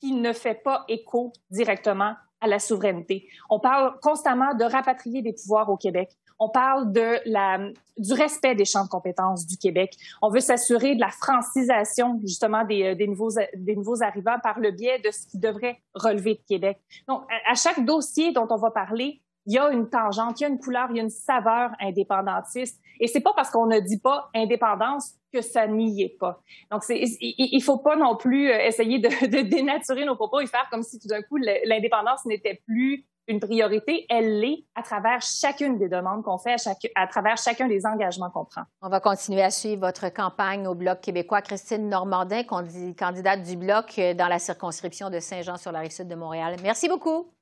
qui 0.00 0.12
ne 0.12 0.32
fait 0.34 0.62
pas 0.62 0.84
écho 0.88 1.32
directement 1.50 2.14
à 2.40 2.46
la 2.46 2.58
souveraineté. 2.58 3.28
On 3.50 3.60
parle 3.60 3.98
constamment 4.00 4.54
de 4.54 4.64
rapatrier 4.64 5.22
des 5.22 5.32
pouvoirs 5.32 5.68
au 5.70 5.76
Québec. 5.76 6.10
On 6.40 6.48
parle 6.48 6.92
de 6.92 7.18
la, 7.24 7.58
du 7.96 8.12
respect 8.12 8.54
des 8.54 8.64
champs 8.64 8.84
de 8.84 8.88
compétences 8.88 9.44
du 9.44 9.56
Québec. 9.56 9.96
On 10.22 10.30
veut 10.30 10.40
s'assurer 10.40 10.94
de 10.94 11.00
la 11.00 11.10
francisation 11.10 12.20
justement 12.24 12.64
des, 12.64 12.84
euh, 12.84 12.94
des, 12.94 13.08
nouveaux, 13.08 13.30
des 13.54 13.74
nouveaux 13.74 14.02
arrivants 14.02 14.38
par 14.40 14.60
le 14.60 14.70
biais 14.70 15.00
de 15.00 15.10
ce 15.10 15.26
qui 15.26 15.38
devrait 15.38 15.80
relever 15.94 16.34
de 16.34 16.42
Québec. 16.46 16.78
Donc, 17.08 17.22
à 17.50 17.54
chaque 17.54 17.84
dossier 17.84 18.32
dont 18.32 18.46
on 18.50 18.56
va 18.56 18.70
parler, 18.70 19.20
il 19.48 19.54
y 19.54 19.58
a 19.58 19.70
une 19.70 19.88
tangente, 19.88 20.38
il 20.38 20.42
y 20.42 20.46
a 20.46 20.50
une 20.50 20.58
couleur, 20.58 20.88
il 20.90 20.98
y 20.98 21.00
a 21.00 21.02
une 21.02 21.08
saveur 21.08 21.70
indépendantiste. 21.80 22.78
Et 23.00 23.06
c'est 23.06 23.22
pas 23.22 23.32
parce 23.34 23.50
qu'on 23.50 23.66
ne 23.66 23.80
dit 23.80 23.98
pas 23.98 24.28
indépendance 24.34 25.14
que 25.32 25.40
ça 25.40 25.66
n'y 25.66 26.02
est 26.02 26.18
pas. 26.20 26.42
Donc, 26.70 26.82
il 26.90 27.58
ne 27.58 27.62
faut 27.62 27.78
pas 27.78 27.96
non 27.96 28.14
plus 28.16 28.50
euh, 28.50 28.60
essayer 28.60 28.98
de, 28.98 29.08
de, 29.08 29.48
dénaturer 29.48 30.04
nos 30.04 30.16
propos 30.16 30.40
et 30.40 30.46
faire 30.46 30.68
comme 30.70 30.82
si 30.82 30.98
tout 30.98 31.08
d'un 31.08 31.22
coup 31.22 31.38
l'indépendance 31.38 32.26
n'était 32.26 32.60
plus 32.66 33.06
une 33.26 33.40
priorité. 33.40 34.04
Elle 34.10 34.40
l'est 34.40 34.66
à 34.74 34.82
travers 34.82 35.22
chacune 35.22 35.78
des 35.78 35.88
demandes 35.88 36.22
qu'on 36.24 36.36
fait, 36.36 36.56
à, 36.66 36.74
à, 37.02 37.06
travers 37.06 37.38
chacun 37.38 37.68
des 37.68 37.86
engagements 37.86 38.30
qu'on 38.30 38.44
prend. 38.44 38.64
On 38.82 38.90
va 38.90 39.00
continuer 39.00 39.42
à 39.42 39.50
suivre 39.50 39.80
votre 39.80 40.12
campagne 40.12 40.66
au 40.66 40.74
Bloc 40.74 41.00
québécois. 41.00 41.40
Christine 41.40 41.88
Normandin, 41.88 42.42
candidate 42.42 43.42
du 43.42 43.56
Bloc 43.56 43.98
euh, 43.98 44.12
dans 44.12 44.28
la 44.28 44.38
circonscription 44.38 45.08
de 45.08 45.20
Saint-Jean 45.20 45.56
sur 45.56 45.72
la 45.72 45.80
rive 45.80 45.92
sud 45.92 46.08
de 46.08 46.14
Montréal. 46.14 46.56
Merci 46.62 46.86
beaucoup. 46.86 47.32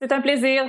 C'est 0.00 0.12
un 0.12 0.20
plaisir. 0.20 0.64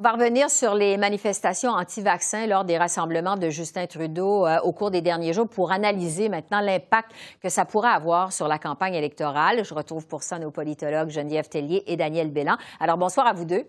On 0.00 0.02
va 0.02 0.12
revenir 0.12 0.48
sur 0.48 0.74
les 0.74 0.96
manifestations 0.96 1.72
anti-vaccins 1.72 2.46
lors 2.46 2.64
des 2.64 2.78
rassemblements 2.78 3.36
de 3.36 3.50
Justin 3.50 3.86
Trudeau 3.86 4.46
euh, 4.46 4.58
au 4.60 4.72
cours 4.72 4.90
des 4.90 5.02
derniers 5.02 5.34
jours 5.34 5.46
pour 5.46 5.72
analyser 5.72 6.30
maintenant 6.30 6.62
l'impact 6.62 7.12
que 7.42 7.50
ça 7.50 7.66
pourrait 7.66 7.90
avoir 7.90 8.32
sur 8.32 8.48
la 8.48 8.58
campagne 8.58 8.94
électorale. 8.94 9.62
Je 9.62 9.74
retrouve 9.74 10.06
pour 10.06 10.22
ça 10.22 10.38
nos 10.38 10.50
politologues 10.50 11.10
Geneviève 11.10 11.50
Tellier 11.50 11.82
et 11.86 11.98
Daniel 11.98 12.30
Bélan. 12.30 12.56
Alors 12.80 12.96
bonsoir 12.96 13.26
à 13.26 13.34
vous 13.34 13.44
deux. 13.44 13.66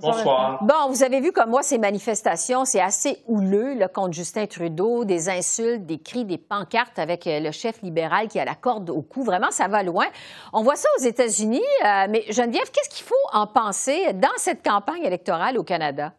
Bonsoir. 0.00 0.58
Bon, 0.62 0.88
vous 0.88 1.02
avez 1.02 1.20
vu 1.20 1.32
comme 1.32 1.50
moi 1.50 1.62
ces 1.62 1.78
manifestations, 1.78 2.64
c'est 2.64 2.80
assez 2.80 3.22
houleux 3.26 3.74
le 3.74 3.88
contre 3.88 4.12
Justin 4.12 4.46
Trudeau, 4.46 5.04
des 5.04 5.28
insultes, 5.28 5.86
des 5.86 5.98
cris, 5.98 6.24
des 6.24 6.38
pancartes 6.38 6.98
avec 6.98 7.26
euh, 7.26 7.40
le 7.40 7.50
chef 7.50 7.82
libéral 7.82 8.28
qui 8.28 8.38
a 8.38 8.44
la 8.44 8.54
corde 8.54 8.90
au 8.90 9.02
cou. 9.02 9.22
Vraiment, 9.22 9.50
ça 9.50 9.68
va 9.68 9.82
loin. 9.82 10.06
On 10.52 10.62
voit 10.62 10.76
ça 10.76 10.88
aux 10.98 11.02
États-Unis, 11.02 11.62
euh, 11.84 12.06
mais 12.08 12.24
Geneviève, 12.30 12.70
qu'est-ce 12.72 12.90
qu'il 12.90 13.06
faut 13.06 13.14
en 13.32 13.46
penser 13.46 14.12
dans 14.14 14.28
cette 14.36 14.64
campagne 14.64 15.04
électorale 15.04 15.58
au 15.58 15.62
Canada? 15.62 16.12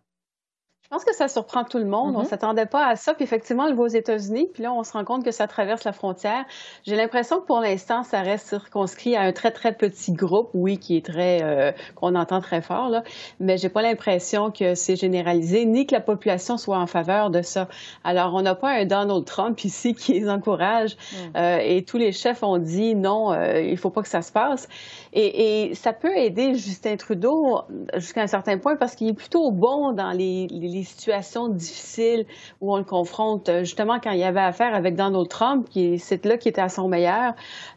Je 0.92 0.98
pense 0.98 1.06
que 1.06 1.16
ça 1.16 1.30
surprend 1.30 1.64
tout 1.64 1.78
le 1.78 1.86
monde. 1.86 2.18
On 2.18 2.20
ne 2.20 2.26
mm-hmm. 2.26 2.28
s'attendait 2.28 2.66
pas 2.66 2.86
à 2.86 2.98
ça. 2.98 3.14
Puis 3.14 3.24
effectivement, 3.24 3.64
on 3.64 3.70
le 3.70 3.76
voit 3.76 3.86
aux 3.86 3.88
États-Unis. 3.88 4.50
Puis 4.54 4.62
là, 4.62 4.74
on 4.74 4.84
se 4.84 4.92
rend 4.92 5.06
compte 5.06 5.24
que 5.24 5.32
ça 5.32 5.48
traverse 5.48 5.86
la 5.86 5.94
frontière. 5.94 6.44
J'ai 6.84 6.98
l'impression 6.98 7.40
que 7.40 7.46
pour 7.46 7.62
l'instant, 7.62 8.04
ça 8.04 8.20
reste 8.20 8.48
circonscrit 8.48 9.16
à 9.16 9.22
un 9.22 9.32
très, 9.32 9.52
très 9.52 9.72
petit 9.72 10.12
groupe, 10.12 10.50
oui, 10.54 10.80
qui 10.80 10.98
est 10.98 11.06
très, 11.06 11.42
euh, 11.44 11.72
qu'on 11.96 12.14
entend 12.14 12.42
très 12.42 12.62
fort, 12.62 12.90
là. 12.90 13.04
Mais 13.40 13.58
j'ai 13.58 13.70
pas 13.70 13.82
l'impression 13.82 14.52
que 14.52 14.76
c'est 14.76 14.98
généralisé, 14.98 15.64
ni 15.64 15.88
que 15.88 15.96
la 15.96 16.02
population 16.02 16.58
soit 16.58 16.78
en 16.78 16.88
faveur 16.88 17.30
de 17.30 17.42
ça. 17.42 17.70
Alors, 18.04 18.34
on 18.34 18.42
n'a 18.42 18.56
pas 18.56 18.72
un 18.72 18.84
Donald 18.84 19.24
Trump 19.24 19.64
ici 19.64 19.94
qui 19.96 20.12
les 20.12 20.30
encourage. 20.30 20.98
Mm. 20.98 21.38
Euh, 21.38 21.58
et 21.64 21.86
tous 21.86 22.00
les 22.00 22.12
chefs 22.12 22.44
ont 22.44 22.58
dit 22.58 22.96
non, 22.96 23.32
euh, 23.32 23.62
il 23.62 23.78
faut 23.78 23.92
pas 23.92 24.02
que 24.02 24.10
ça 24.10 24.22
se 24.22 24.34
passe. 24.34 24.68
Et, 25.14 25.70
et 25.70 25.74
ça 25.74 25.94
peut 25.94 26.18
aider 26.18 26.56
Justin 26.56 26.98
Trudeau 26.98 27.62
jusqu'à 27.96 28.24
un 28.24 28.28
certain 28.28 28.58
point 28.58 28.76
parce 28.76 28.96
qu'il 28.96 29.08
est 29.08 29.14
plutôt 29.14 29.52
bon 29.52 29.94
dans 29.94 30.12
les, 30.12 30.48
les 30.48 30.81
situations 30.84 31.48
difficiles 31.48 32.26
où 32.60 32.74
on 32.74 32.78
le 32.78 32.84
confronte, 32.84 33.50
euh, 33.50 33.60
justement 33.60 34.00
quand 34.00 34.12
il 34.12 34.20
y 34.20 34.24
avait 34.24 34.42
affaire 34.42 34.74
avec 34.74 34.96
Donald 34.96 35.28
Trump, 35.28 35.68
qui 35.70 36.00
c'est 36.00 36.26
là 36.26 36.38
qui 36.38 36.50
était 36.50 36.62
à 36.62 36.70
son 36.70 36.88
meilleur. 36.88 37.34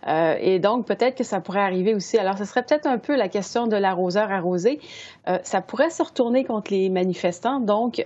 Euh, 0.06 0.37
et 0.40 0.58
donc, 0.58 0.87
peut-être 0.87 1.16
que 1.16 1.25
ça 1.25 1.40
pourrait 1.40 1.61
arriver 1.61 1.94
aussi. 1.94 2.18
Alors, 2.18 2.38
ce 2.38 2.44
serait 2.44 2.62
peut-être 2.62 2.87
un 2.87 2.99
peu 2.99 3.16
la 3.16 3.28
question 3.28 3.66
de 3.66 3.76
l'arroseur 3.76 4.30
arrosé. 4.30 4.80
Euh, 5.28 5.38
ça 5.42 5.61
pourrait 5.61 5.90
se 5.90 6.02
retourner 6.02 6.44
contre 6.44 6.73
les 6.73 6.90
manifestants, 6.90 7.61
donc 7.61 8.02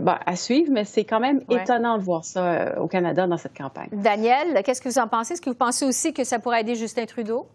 bah, 0.00 0.20
à 0.26 0.36
suivre, 0.36 0.70
mais 0.72 0.84
c'est 0.84 1.04
quand 1.04 1.20
même 1.20 1.40
étonnant 1.50 1.98
de 1.98 2.02
voir 2.02 2.24
ça 2.24 2.80
au 2.80 2.86
Canada 2.86 3.26
dans 3.26 3.36
cette 3.36 3.56
campagne. 3.56 3.88
Daniel, 3.92 4.62
qu'est-ce 4.64 4.80
que 4.80 4.88
vous 4.88 4.98
en 4.98 5.08
pensez? 5.08 5.34
Est-ce 5.34 5.42
que 5.42 5.50
vous 5.50 5.56
pensez 5.56 5.84
aussi 5.84 6.12
que 6.12 6.24
ça 6.24 6.38
pourrait 6.38 6.60
aider 6.60 6.74
Justin 6.74 7.06
Trudeau? 7.06 7.46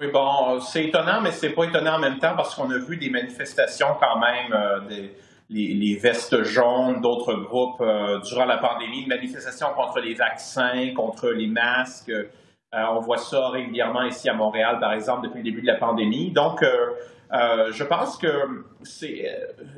Oui, 0.00 0.06
bon, 0.12 0.60
c'est 0.60 0.84
étonnant, 0.84 1.20
mais 1.20 1.32
c'est 1.32 1.50
pas 1.50 1.64
étonnant 1.64 1.96
en 1.96 1.98
même 1.98 2.18
temps 2.18 2.36
parce 2.36 2.54
qu'on 2.54 2.70
a 2.70 2.78
vu 2.78 2.96
des 2.96 3.10
manifestations 3.10 3.96
quand 4.00 4.20
même, 4.20 4.86
des, 4.88 5.16
les, 5.50 5.96
vestes 5.96 6.42
jaunes, 6.42 7.00
d'autres 7.00 7.34
groupes 7.34 7.80
euh, 7.80 8.18
durant 8.20 8.44
la 8.44 8.58
pandémie, 8.58 9.02
une 9.02 9.08
manifestation 9.08 9.68
contre 9.74 10.00
les 10.00 10.14
vaccins, 10.14 10.92
contre 10.94 11.30
les 11.30 11.46
masques. 11.46 12.10
Euh, 12.10 12.84
on 12.90 13.00
voit 13.00 13.18
ça 13.18 13.48
régulièrement 13.48 14.02
ici 14.02 14.28
à 14.28 14.34
Montréal, 14.34 14.78
par 14.78 14.92
exemple, 14.92 15.26
depuis 15.26 15.38
le 15.38 15.44
début 15.44 15.62
de 15.62 15.66
la 15.66 15.76
pandémie. 15.76 16.32
Donc, 16.32 16.62
euh, 16.62 17.72
je 17.72 17.84
pense 17.84 18.18
que 18.18 18.64
c'est 18.82 19.26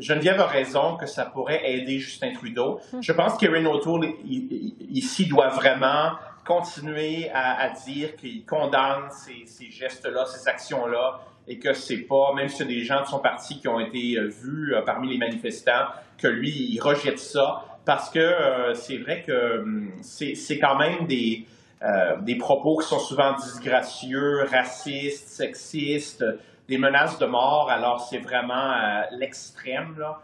Geneviève 0.01 0.41
a 0.41 0.47
raison 0.47 0.97
que 0.97 1.07
ça 1.07 1.25
pourrait 1.25 1.71
aider 1.71 1.99
Justin 1.99 2.33
Trudeau. 2.33 2.81
Hmm. 2.93 3.01
Je 3.01 3.13
pense 3.13 3.37
qu'Erin 3.37 3.65
O'Toole 3.67 4.09
ici 4.25 5.27
doit 5.27 5.49
vraiment 5.49 6.13
continuer 6.51 7.31
à, 7.33 7.71
dire 7.87 8.17
qu'il 8.17 8.45
condamne 8.45 9.09
ces, 9.11 9.71
gestes-là, 9.71 10.27
ces 10.27 10.49
actions-là, 10.49 11.21
et 11.47 11.61
que 11.61 11.73
c'est 11.73 11.99
pas, 11.99 12.33
même 12.35 12.49
si 12.49 12.63
a 12.63 12.65
des 12.65 12.83
gens 12.83 13.03
de 13.03 13.07
son 13.07 13.21
parti 13.21 13.61
qui 13.61 13.69
ont 13.69 13.79
été 13.79 14.17
euh, 14.17 14.27
vus 14.27 14.75
euh, 14.75 14.83
parmi 14.83 15.09
les 15.09 15.19
manifestants, 15.19 15.87
que 16.19 16.27
lui, 16.27 16.51
il 16.51 16.81
rejette 16.81 17.21
ça, 17.21 17.65
parce 17.85 18.11
que 18.11 18.19
euh, 18.19 18.75
c'est 18.75 18.97
vrai 18.99 19.23
que 19.25 19.61
hum, 19.61 19.93
c'est 20.03 20.59
quand 20.59 20.77
même 20.77 21.07
des, 21.07 21.47
des 22.23 22.35
propos 22.37 22.79
qui 22.79 22.89
sont 22.89 22.99
souvent 22.99 23.35
disgracieux, 23.35 24.45
racistes, 24.51 25.29
sexistes, 25.29 26.25
des 26.69 26.79
menaces 26.79 27.19
de 27.19 27.27
mort, 27.27 27.71
alors 27.71 28.01
c'est 28.01 28.19
vraiment 28.19 28.75
l'extrême, 29.13 29.97
là. 29.99 30.21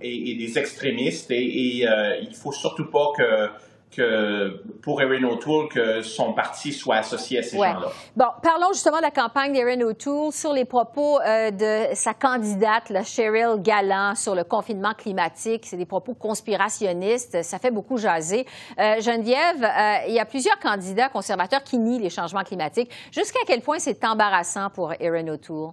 et, 0.00 0.34
des 0.34 0.58
extrémistes. 0.58 1.30
Et, 1.30 1.82
et 1.82 1.88
il 2.22 2.34
faut 2.34 2.52
surtout 2.52 2.90
pas 2.90 3.08
que 3.18 3.50
que 3.90 4.62
pour 4.82 5.00
Erin 5.00 5.22
O'Toole 5.24 5.68
que 5.68 6.02
son 6.02 6.32
parti 6.32 6.72
soit 6.72 6.96
associé 6.96 7.38
à 7.38 7.42
ces 7.42 7.56
gens-là. 7.56 7.88
Bon, 8.16 8.26
parlons 8.42 8.72
justement 8.72 8.98
de 8.98 9.02
la 9.02 9.10
campagne 9.10 9.52
d'Erin 9.52 9.80
O'Toole 9.80 10.32
sur 10.32 10.52
les 10.52 10.64
propos 10.64 11.20
euh, 11.20 11.50
de 11.50 11.94
sa 11.94 12.14
candidate, 12.14 12.90
la 12.90 13.04
Cheryl 13.04 13.60
Gallant, 13.60 14.14
sur 14.14 14.34
le 14.34 14.44
confinement 14.44 14.92
climatique. 14.94 15.64
C'est 15.66 15.76
des 15.76 15.86
propos 15.86 16.14
conspirationnistes. 16.14 17.42
Ça 17.42 17.58
fait 17.58 17.70
beaucoup 17.70 17.96
jaser. 17.96 18.46
Euh, 18.78 19.00
Geneviève, 19.00 19.62
euh, 19.62 20.08
il 20.08 20.14
y 20.14 20.20
a 20.20 20.24
plusieurs 20.24 20.58
candidats 20.58 21.08
conservateurs 21.08 21.62
qui 21.62 21.78
nient 21.78 22.00
les 22.00 22.10
changements 22.10 22.44
climatiques. 22.44 22.90
Jusqu'à 23.12 23.40
quel 23.46 23.60
point 23.60 23.78
c'est 23.78 24.04
embarrassant 24.04 24.68
pour 24.70 24.92
Erin 25.00 25.28
O'Toole? 25.28 25.72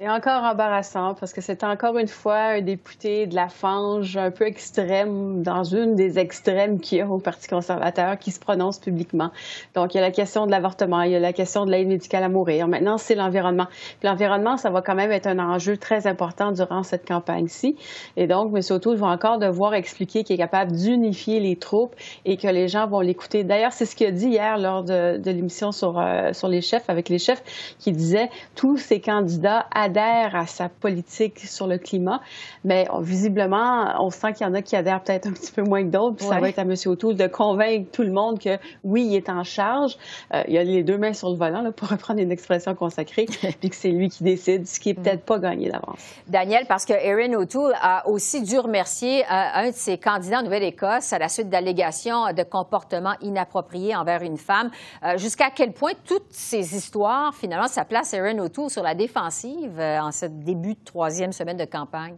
C'est 0.00 0.08
encore 0.08 0.44
embarrassant 0.44 1.14
parce 1.14 1.32
que 1.32 1.40
c'est 1.40 1.64
encore 1.64 1.98
une 1.98 2.06
fois 2.06 2.38
un 2.38 2.60
député 2.60 3.26
de 3.26 3.34
la 3.34 3.48
fange 3.48 4.16
un 4.16 4.30
peu 4.30 4.46
extrême, 4.46 5.42
dans 5.42 5.64
une 5.64 5.96
des 5.96 6.20
extrêmes 6.20 6.78
qu'il 6.78 6.98
y 6.98 7.00
a 7.00 7.08
au 7.08 7.18
Parti 7.18 7.48
conservateur, 7.48 8.16
qui 8.16 8.30
se 8.30 8.38
prononce 8.38 8.78
publiquement. 8.78 9.32
Donc, 9.74 9.94
il 9.94 9.96
y 9.96 10.00
a 10.00 10.02
la 10.02 10.12
question 10.12 10.46
de 10.46 10.52
l'avortement, 10.52 11.02
il 11.02 11.10
y 11.10 11.16
a 11.16 11.18
la 11.18 11.32
question 11.32 11.66
de 11.66 11.72
l'aide 11.72 11.88
médicale 11.88 12.22
à 12.22 12.28
mourir. 12.28 12.68
Maintenant, 12.68 12.96
c'est 12.96 13.16
l'environnement. 13.16 13.66
l'environnement, 14.04 14.56
ça 14.56 14.70
va 14.70 14.82
quand 14.82 14.94
même 14.94 15.10
être 15.10 15.26
un 15.26 15.40
enjeu 15.40 15.76
très 15.76 16.06
important 16.06 16.52
durant 16.52 16.84
cette 16.84 17.04
campagne-ci. 17.04 17.74
Et 18.16 18.28
donc, 18.28 18.56
M. 18.56 18.62
O'Toole 18.70 18.98
va 18.98 19.08
encore 19.08 19.38
devoir 19.38 19.74
expliquer 19.74 20.22
qu'il 20.22 20.36
est 20.36 20.38
capable 20.38 20.70
d'unifier 20.70 21.40
les 21.40 21.56
troupes 21.56 21.96
et 22.24 22.36
que 22.36 22.46
les 22.46 22.68
gens 22.68 22.86
vont 22.86 23.00
l'écouter. 23.00 23.42
D'ailleurs, 23.42 23.72
c'est 23.72 23.84
ce 23.84 23.96
qu'il 23.96 24.06
a 24.06 24.12
dit 24.12 24.28
hier 24.28 24.58
lors 24.58 24.84
de, 24.84 25.20
l'émission 25.24 25.72
sur, 25.72 25.98
euh, 25.98 26.32
sur 26.34 26.46
les 26.46 26.60
chefs, 26.60 26.88
avec 26.88 27.08
les 27.08 27.18
chefs, 27.18 27.74
qui 27.80 27.90
disait 27.90 28.30
tous 28.54 28.76
ces 28.76 29.00
candidats 29.00 29.66
adhère 29.88 30.36
à 30.36 30.46
sa 30.46 30.68
politique 30.68 31.40
sur 31.40 31.66
le 31.66 31.78
climat, 31.78 32.20
mais 32.64 32.86
visiblement, 33.00 33.94
on 34.00 34.10
sent 34.10 34.34
qu'il 34.34 34.46
y 34.46 34.50
en 34.50 34.54
a 34.54 34.62
qui 34.62 34.76
adhèrent 34.76 35.02
peut-être 35.02 35.26
un 35.26 35.32
petit 35.32 35.52
peu 35.52 35.62
moins 35.62 35.82
que 35.82 35.88
d'autres. 35.88 36.16
Puis 36.16 36.26
ça 36.26 36.40
va 36.40 36.48
être 36.48 36.58
à 36.58 36.62
M. 36.62 36.74
O'Toole 36.86 37.16
de 37.16 37.26
convaincre 37.26 37.90
tout 37.92 38.02
le 38.02 38.12
monde 38.12 38.38
que 38.38 38.58
oui, 38.84 39.06
il 39.06 39.16
est 39.16 39.28
en 39.28 39.44
charge. 39.44 39.96
Euh, 40.34 40.42
il 40.48 40.58
a 40.58 40.64
les 40.64 40.82
deux 40.82 40.98
mains 40.98 41.12
sur 41.12 41.30
le 41.30 41.36
volant, 41.36 41.62
là, 41.62 41.72
pour 41.72 41.88
reprendre 41.88 42.20
une 42.20 42.30
expression 42.30 42.74
consacrée, 42.74 43.26
puis 43.60 43.70
que 43.70 43.76
c'est 43.76 43.90
lui 43.90 44.08
qui 44.08 44.24
décide, 44.24 44.66
ce 44.66 44.78
qui 44.78 44.90
est 44.90 44.94
peut-être 44.94 45.24
pas 45.24 45.38
gagné 45.38 45.70
d'avance. 45.70 46.00
Daniel, 46.26 46.66
parce 46.66 46.84
que 46.84 46.92
Erin 46.92 47.32
O'Toole 47.34 47.74
a 47.80 48.06
aussi 48.08 48.42
dû 48.42 48.58
remercier 48.58 49.22
euh, 49.22 49.26
un 49.30 49.70
de 49.70 49.74
ses 49.74 49.98
candidats 49.98 50.40
en 50.40 50.42
Nouvelle-Écosse 50.42 51.12
à 51.12 51.18
la 51.18 51.28
suite 51.28 51.48
d'allégations 51.48 52.32
de 52.32 52.42
comportement 52.42 53.14
inapproprié 53.22 53.96
envers 53.96 54.22
une 54.22 54.38
femme. 54.38 54.70
Euh, 55.02 55.16
jusqu'à 55.16 55.50
quel 55.54 55.72
point 55.72 55.92
toutes 56.06 56.30
ces 56.30 56.76
histoires, 56.76 57.34
finalement, 57.34 57.68
ça 57.68 57.84
place 57.84 58.12
Erin 58.12 58.38
O'Toole 58.38 58.70
sur 58.70 58.82
la 58.82 58.94
défensive? 58.94 59.77
Euh, 59.78 60.00
en 60.00 60.12
ce 60.12 60.26
début 60.26 60.74
de 60.74 60.84
troisième 60.84 61.32
semaine 61.32 61.56
de 61.56 61.64
campagne? 61.64 62.16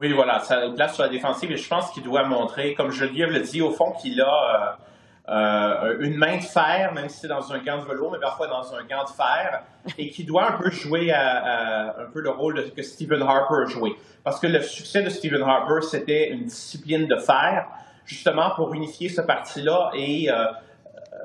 Oui, 0.00 0.12
voilà, 0.12 0.40
ça 0.40 0.60
place 0.74 0.94
sur 0.94 1.04
la 1.04 1.08
défensive 1.08 1.50
et 1.50 1.56
je 1.56 1.68
pense 1.68 1.90
qu'il 1.90 2.02
doit 2.02 2.24
montrer, 2.24 2.74
comme 2.74 2.90
Geneviève 2.90 3.30
le 3.30 3.40
dit, 3.40 3.62
au 3.62 3.70
fond 3.70 3.92
qu'il 3.92 4.20
a 4.20 4.76
euh, 5.28 5.32
euh, 5.32 5.96
une 6.00 6.16
main 6.16 6.36
de 6.36 6.42
fer, 6.42 6.92
même 6.92 7.08
si 7.08 7.20
c'est 7.20 7.28
dans 7.28 7.50
un 7.52 7.58
gant 7.58 7.78
de 7.78 7.84
velours, 7.84 8.12
mais 8.12 8.20
parfois 8.20 8.46
dans 8.46 8.74
un 8.74 8.84
gant 8.84 9.04
de 9.04 9.08
fer, 9.08 9.62
et 9.98 10.10
qui 10.10 10.24
doit 10.24 10.52
un 10.52 10.58
peu 10.58 10.70
jouer 10.70 11.12
un 11.12 12.10
peu 12.12 12.20
le 12.20 12.30
rôle 12.30 12.62
que 12.74 12.82
Stephen 12.82 13.22
Harper 13.22 13.62
a 13.62 13.66
joué. 13.66 13.96
Parce 14.22 14.38
que 14.38 14.46
le 14.46 14.60
succès 14.60 15.02
de 15.02 15.08
Stephen 15.08 15.42
Harper, 15.42 15.80
c'était 15.80 16.28
une 16.28 16.44
discipline 16.44 17.06
de 17.06 17.16
fer, 17.16 17.66
justement 18.04 18.50
pour 18.54 18.74
unifier 18.74 19.08
ce 19.08 19.22
parti-là 19.22 19.90
et 19.94 20.28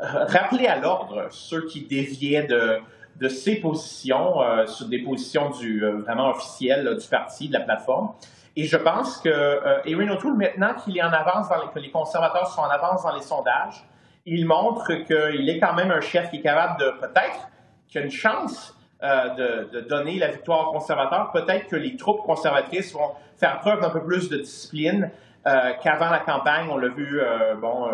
rappeler 0.02 0.68
à 0.68 0.78
l'ordre 0.78 1.28
ceux 1.30 1.66
qui 1.66 1.82
déviaient 1.82 2.44
de 2.44 2.80
de 3.18 3.28
ses 3.28 3.60
positions 3.60 4.42
euh, 4.42 4.66
sur 4.66 4.88
des 4.88 5.00
positions 5.00 5.50
du, 5.52 5.84
euh, 5.84 6.00
vraiment 6.00 6.30
officielles 6.30 6.98
du 6.98 7.08
parti, 7.08 7.48
de 7.48 7.54
la 7.54 7.62
plateforme. 7.62 8.14
Et 8.56 8.66
je 8.66 8.78
pense 8.78 9.18
que 9.18 9.30
euh, 9.30 9.82
Erin 9.86 10.10
O'Toole, 10.10 10.36
maintenant 10.36 10.74
qu'il 10.74 10.98
est 10.98 11.04
en 11.04 11.14
avance, 11.14 11.48
dans 11.50 11.62
les, 11.62 11.70
que 11.74 11.80
les 11.80 11.92
conservateurs 11.92 12.48
sont 12.48 12.62
en 12.62 12.70
avance 12.70 13.04
dans 13.04 13.16
les 13.16 13.22
sondages, 13.22 13.86
il 14.26 14.46
montre 14.46 14.94
qu'il 15.06 15.50
est 15.50 15.60
quand 15.60 15.74
même 15.74 15.92
un 15.92 16.02
chef 16.02 16.30
qui 16.30 16.38
est 16.38 16.42
capable 16.42 16.80
de 16.80 16.90
peut-être, 17.00 17.50
qui 17.88 17.98
a 17.98 18.02
une 18.02 18.12
chance 18.12 18.78
de, 19.02 19.72
de, 19.72 19.82
donner 19.82 20.20
la 20.20 20.28
victoire 20.28 20.68
aux 20.68 20.74
conservateurs. 20.74 21.32
Peut-être 21.32 21.66
que 21.68 21.76
les 21.76 21.98
troupes 21.98 22.22
conservatrices 22.22 22.94
vont 22.94 23.14
faire 23.36 23.60
preuve 23.62 23.82
d'un 23.82 23.90
peu 23.90 24.04
plus 24.04 24.30
de 24.30 24.38
discipline 24.38 25.10
qu'avant 25.44 26.12
la 26.12 26.20
campagne. 26.20 26.68
On 26.70 26.78
l'a 26.78 26.90
vu, 26.90 27.20
bon, 27.60 27.90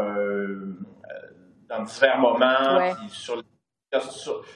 dans 1.69 1.83
divers 1.83 2.19
moments, 2.19 2.93
sur 3.07 3.41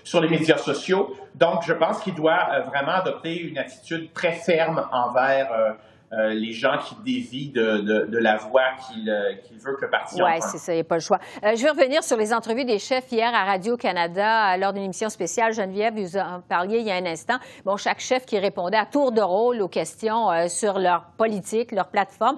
sur, 0.03 0.21
les 0.21 0.29
médias 0.29 0.57
sociaux. 0.57 1.15
Donc, 1.35 1.63
je 1.63 1.73
pense 1.73 1.99
qu'il 1.99 2.15
doit 2.15 2.47
euh, 2.51 2.61
vraiment 2.63 2.91
adopter 2.91 3.39
une 3.39 3.57
attitude 3.57 4.11
très 4.13 4.33
ferme 4.33 4.85
envers 4.91 5.51
euh, 5.53 5.71
euh, 6.11 6.33
les 6.33 6.51
gens 6.51 6.77
qui 6.77 6.95
dévient 7.05 7.49
de, 7.51 8.17
la 8.17 8.35
voie 8.35 8.73
qu'il 8.85 9.05
veut 9.05 9.75
que 9.77 9.85
le 9.85 9.89
parti 9.89 10.21
Oui, 10.21 10.41
c'est 10.41 10.57
ça, 10.57 10.73
il 10.73 10.75
n'y 10.75 10.81
a 10.81 10.83
pas 10.83 10.95
le 10.95 11.01
choix. 11.01 11.19
je 11.41 11.63
vais 11.63 11.69
revenir 11.69 12.03
sur 12.03 12.17
les 12.17 12.33
entrevues 12.33 12.65
des 12.65 12.79
chefs 12.79 13.09
hier 13.09 13.33
à 13.33 13.45
Radio-Canada 13.45 14.57
lors 14.57 14.73
d'une 14.73 14.83
émission 14.83 15.07
spéciale. 15.07 15.53
Geneviève, 15.53 15.93
vous 15.93 16.17
en 16.17 16.41
parliez 16.41 16.79
il 16.79 16.87
y 16.87 16.91
a 16.91 16.95
un 16.95 17.05
instant. 17.05 17.37
Bon, 17.63 17.77
chaque 17.77 18.01
chef 18.01 18.25
qui 18.25 18.37
répondait 18.37 18.77
à 18.77 18.85
tour 18.85 19.13
de 19.13 19.21
rôle 19.21 19.61
aux 19.61 19.69
questions 19.69 20.49
sur 20.49 20.77
leur 20.77 21.05
politique, 21.17 21.71
leur 21.71 21.87
plateforme. 21.87 22.37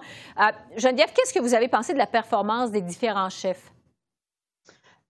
Geneviève, 0.77 1.09
qu'est-ce 1.15 1.33
que 1.33 1.39
vous 1.39 1.55
avez 1.55 1.67
pensé 1.67 1.93
de 1.93 1.97
la 1.97 2.07
performance 2.07 2.69
des 2.69 2.81
différents 2.81 3.31
chefs? 3.31 3.72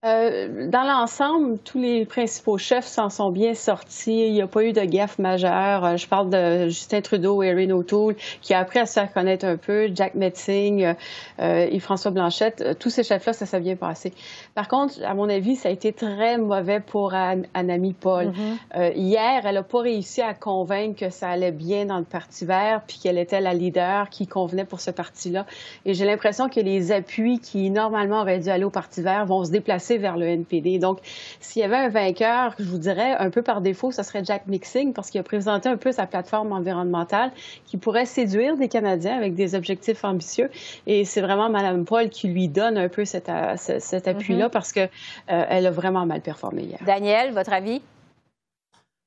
Euh, 0.04 0.68
dans 0.68 0.82
l'ensemble, 0.82 1.58
tous 1.64 1.78
les 1.78 2.04
principaux 2.04 2.58
chefs 2.58 2.84
s'en 2.84 3.08
sont 3.08 3.30
bien 3.30 3.54
sortis. 3.54 4.26
Il 4.26 4.34
n'y 4.34 4.42
a 4.42 4.46
pas 4.46 4.62
eu 4.62 4.72
de 4.72 4.82
gaffe 4.82 5.18
majeure. 5.18 5.84
Euh, 5.84 5.96
je 5.96 6.06
parle 6.06 6.28
de 6.28 6.68
Justin 6.68 7.00
Trudeau, 7.00 7.42
Erin 7.42 7.70
O'Toole, 7.70 8.14
qui 8.42 8.52
a 8.52 8.58
appris 8.58 8.80
à 8.80 8.86
se 8.86 8.94
faire 8.94 9.10
connaître 9.12 9.46
un 9.46 9.56
peu, 9.56 9.88
Jack 9.94 10.14
Metzing 10.14 10.94
euh, 11.40 11.66
et 11.70 11.78
François 11.80 12.10
Blanchette. 12.10 12.78
Tous 12.78 12.90
ces 12.90 13.02
chefs-là, 13.02 13.32
ça 13.32 13.46
s'est 13.46 13.60
bien 13.60 13.76
passé. 13.76 14.12
Par 14.54 14.68
contre, 14.68 14.94
à 15.04 15.14
mon 15.14 15.28
avis, 15.28 15.56
ça 15.56 15.70
a 15.70 15.72
été 15.72 15.92
très 15.92 16.36
mauvais 16.36 16.80
pour 16.80 17.14
Anami 17.14 17.94
Paul. 17.94 18.32
Mm-hmm. 18.74 18.92
hier, 18.96 19.46
elle 19.46 19.54
n'a 19.54 19.62
pas 19.62 19.80
réussi 19.80 20.20
à 20.20 20.34
convaincre 20.34 21.00
que 21.00 21.10
ça 21.10 21.30
allait 21.30 21.52
bien 21.52 21.86
dans 21.86 21.98
le 21.98 22.04
Parti 22.04 22.44
vert, 22.44 22.82
puis 22.86 22.98
qu'elle 23.02 23.18
était 23.18 23.40
la 23.40 23.54
leader 23.54 24.10
qui 24.10 24.26
convenait 24.26 24.64
pour 24.64 24.80
ce 24.80 24.90
parti-là. 24.90 25.46
Et 25.86 25.94
j'ai 25.94 26.04
l'impression 26.04 26.48
que 26.48 26.60
les 26.60 26.92
appuis 26.92 27.38
qui, 27.38 27.70
normalement, 27.70 28.20
auraient 28.20 28.38
dû 28.38 28.50
aller 28.50 28.64
au 28.64 28.70
Parti 28.70 29.00
vert 29.00 29.24
vont 29.24 29.44
se 29.44 29.50
déplacer 29.50 29.93
vers 29.98 30.16
le 30.16 30.26
NPD. 30.26 30.78
Donc, 30.78 30.98
s'il 31.40 31.62
y 31.62 31.64
avait 31.64 31.76
un 31.76 31.88
vainqueur, 31.88 32.54
je 32.58 32.64
vous 32.64 32.78
dirais, 32.78 33.14
un 33.18 33.30
peu 33.30 33.42
par 33.42 33.60
défaut, 33.60 33.90
ce 33.90 34.02
serait 34.02 34.24
Jack 34.24 34.46
Mixing, 34.46 34.92
parce 34.92 35.10
qu'il 35.10 35.20
a 35.20 35.24
présenté 35.24 35.68
un 35.68 35.76
peu 35.76 35.92
sa 35.92 36.06
plateforme 36.06 36.52
environnementale 36.52 37.32
qui 37.66 37.76
pourrait 37.76 38.06
séduire 38.06 38.56
des 38.56 38.68
Canadiens 38.68 39.16
avec 39.16 39.34
des 39.34 39.54
objectifs 39.54 40.04
ambitieux. 40.04 40.50
Et 40.86 41.04
c'est 41.04 41.20
vraiment 41.20 41.48
Mme 41.48 41.84
Paul 41.84 42.08
qui 42.08 42.28
lui 42.28 42.48
donne 42.48 42.78
un 42.78 42.88
peu 42.88 43.04
cet, 43.04 43.28
euh, 43.28 43.56
appui-là, 44.06 44.46
mm-hmm. 44.46 44.50
parce 44.50 44.72
qu'elle 44.72 44.90
euh, 45.30 45.68
a 45.68 45.70
vraiment 45.70 46.06
mal 46.06 46.20
performé 46.20 46.62
hier. 46.62 46.78
Daniel, 46.84 47.32
votre 47.32 47.52
avis? 47.52 47.82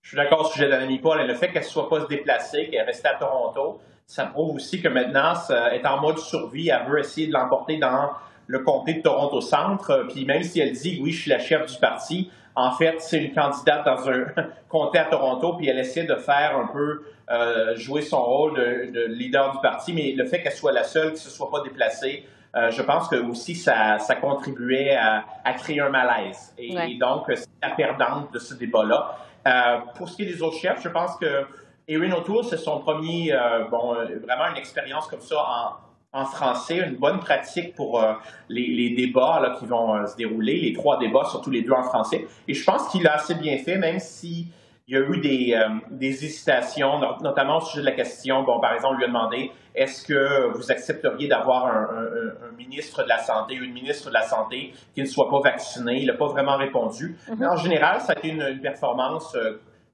Je 0.01 0.11
suis 0.11 0.17
d'accord 0.17 0.41
au 0.41 0.49
sujet 0.49 0.69
d'Annemie 0.69 0.99
Paul. 0.99 1.19
Et 1.19 1.27
le 1.27 1.33
fait 1.33 1.51
qu'elle 1.51 1.63
ne 1.63 1.67
soit 1.67 1.89
pas 1.89 1.99
se 1.99 2.07
déplacer, 2.07 2.69
qu'elle 2.69 2.85
reste 2.85 3.05
à 3.05 3.15
Toronto, 3.15 3.81
ça 4.05 4.25
prouve 4.25 4.55
aussi 4.55 4.81
que 4.81 4.87
maintenant, 4.87 5.33
elle 5.49 5.81
est 5.81 5.85
en 5.85 5.99
mode 5.99 6.17
survie. 6.17 6.69
Elle 6.69 6.89
veut 6.89 6.99
essayer 6.99 7.27
de 7.27 7.33
l'emporter 7.33 7.77
dans 7.77 8.11
le 8.47 8.59
comté 8.59 8.95
de 8.95 9.01
Toronto 9.01 9.41
Centre. 9.41 10.07
Puis 10.09 10.25
même 10.25 10.43
si 10.43 10.59
elle 10.59 10.71
dit 10.71 10.99
oui, 11.01 11.11
je 11.11 11.21
suis 11.21 11.29
la 11.29 11.39
chef 11.39 11.65
du 11.65 11.77
parti, 11.77 12.31
en 12.57 12.71
fait, 12.71 12.99
c'est 12.99 13.23
une 13.23 13.33
candidate 13.35 13.85
dans 13.85 14.09
un 14.09 14.25
comté 14.69 14.97
à 14.97 15.05
Toronto, 15.05 15.53
puis 15.53 15.69
elle 15.69 15.77
essaie 15.77 16.05
de 16.05 16.15
faire 16.15 16.57
un 16.57 16.65
peu 16.65 17.03
euh, 17.29 17.75
jouer 17.75 18.01
son 18.01 18.23
rôle 18.23 18.55
de, 18.55 19.05
leader 19.09 19.51
du 19.51 19.59
parti, 19.59 19.93
mais 19.93 20.13
le 20.13 20.25
fait 20.25 20.41
qu'elle 20.41 20.53
soit 20.53 20.71
la 20.71 20.83
seule 20.83 21.09
qui 21.09 21.13
ne 21.13 21.17
se 21.17 21.29
soit 21.29 21.51
pas 21.51 21.61
déplacée, 21.61 22.25
euh, 22.55 22.71
je 22.71 22.81
pense 22.81 23.09
que 23.09 23.15
aussi 23.17 23.53
ça, 23.53 23.99
ça 23.99 24.15
contribuait 24.15 24.95
à, 24.95 25.53
créer 25.53 25.81
un 25.81 25.89
malaise. 25.89 26.55
Et, 26.57 26.97
donc, 26.97 27.25
c'est 27.27 27.45
la 27.61 27.75
perdante 27.75 28.33
de 28.33 28.39
ce 28.39 28.55
débat-là. 28.55 29.19
Euh, 29.47 29.77
pour 29.95 30.09
ce 30.09 30.15
qui 30.15 30.23
est 30.23 30.33
des 30.33 30.41
autres 30.41 30.57
chefs, 30.57 30.81
je 30.81 30.89
pense 30.89 31.15
que 31.17 31.45
Erin 31.87 32.11
O'Toole, 32.13 32.43
c'est 32.43 32.57
son 32.57 32.79
premier, 32.79 33.37
bon, 33.69 33.93
vraiment 33.93 34.47
une 34.49 34.57
expérience 34.57 35.05
comme 35.07 35.21
ça 35.21 35.37
en, 35.37 35.86
en 36.17 36.25
français, 36.25 36.77
une 36.77 36.95
bonne 36.95 37.19
pratique 37.19 37.75
pour 37.75 38.01
euh, 38.01 38.13
les, 38.49 38.95
débats 38.95 39.39
là, 39.39 39.55
qui 39.59 39.65
vont 39.65 39.95
euh, 39.95 40.05
se 40.07 40.17
dérouler, 40.17 40.59
les 40.59 40.73
trois 40.73 40.97
débats, 40.97 41.25
surtout 41.25 41.51
les 41.51 41.61
deux 41.61 41.73
en 41.73 41.83
français. 41.83 42.25
Et 42.47 42.53
je 42.53 42.63
pense 42.63 42.89
qu'il 42.89 43.07
a 43.07 43.13
assez 43.13 43.35
bien 43.35 43.57
fait, 43.59 43.77
même 43.77 43.99
s'il 43.99 44.47
y 44.87 44.95
a 44.95 44.99
eu 44.99 45.19
des, 45.19 45.53
euh, 45.53 45.69
des, 45.91 46.25
hésitations, 46.25 46.99
notamment 47.21 47.57
au 47.57 47.61
sujet 47.61 47.81
de 47.81 47.85
la 47.85 47.91
question, 47.91 48.43
bon, 48.43 48.59
par 48.59 48.73
exemple, 48.73 48.97
lui 48.97 49.03
a 49.03 49.07
demandé 49.07 49.51
est-ce 49.75 50.03
que 50.03 50.51
vous 50.55 50.71
accepteriez 50.71 51.27
d'avoir 51.27 51.67
un, 51.67 52.57
ministre 52.57 53.03
de 53.03 53.09
la 53.09 53.19
Santé 53.19 53.59
ou 53.59 53.63
une 53.63 53.73
ministre 53.73 54.09
de 54.09 54.13
la 54.15 54.23
Santé 54.23 54.73
qui 54.95 55.01
ne 55.01 55.05
soit 55.05 55.29
pas 55.29 55.39
vacciné? 55.39 55.99
Il 56.01 56.07
n'a 56.07 56.13
pas 56.13 56.27
vraiment 56.27 56.57
répondu. 56.57 57.15
Mm-hmm. 57.29 57.35
Mais 57.37 57.45
en 57.45 57.57
général, 57.57 58.01
ça 58.01 58.13
a 58.13 58.17
été 58.17 58.29
une, 58.29 58.59
performance 58.59 59.37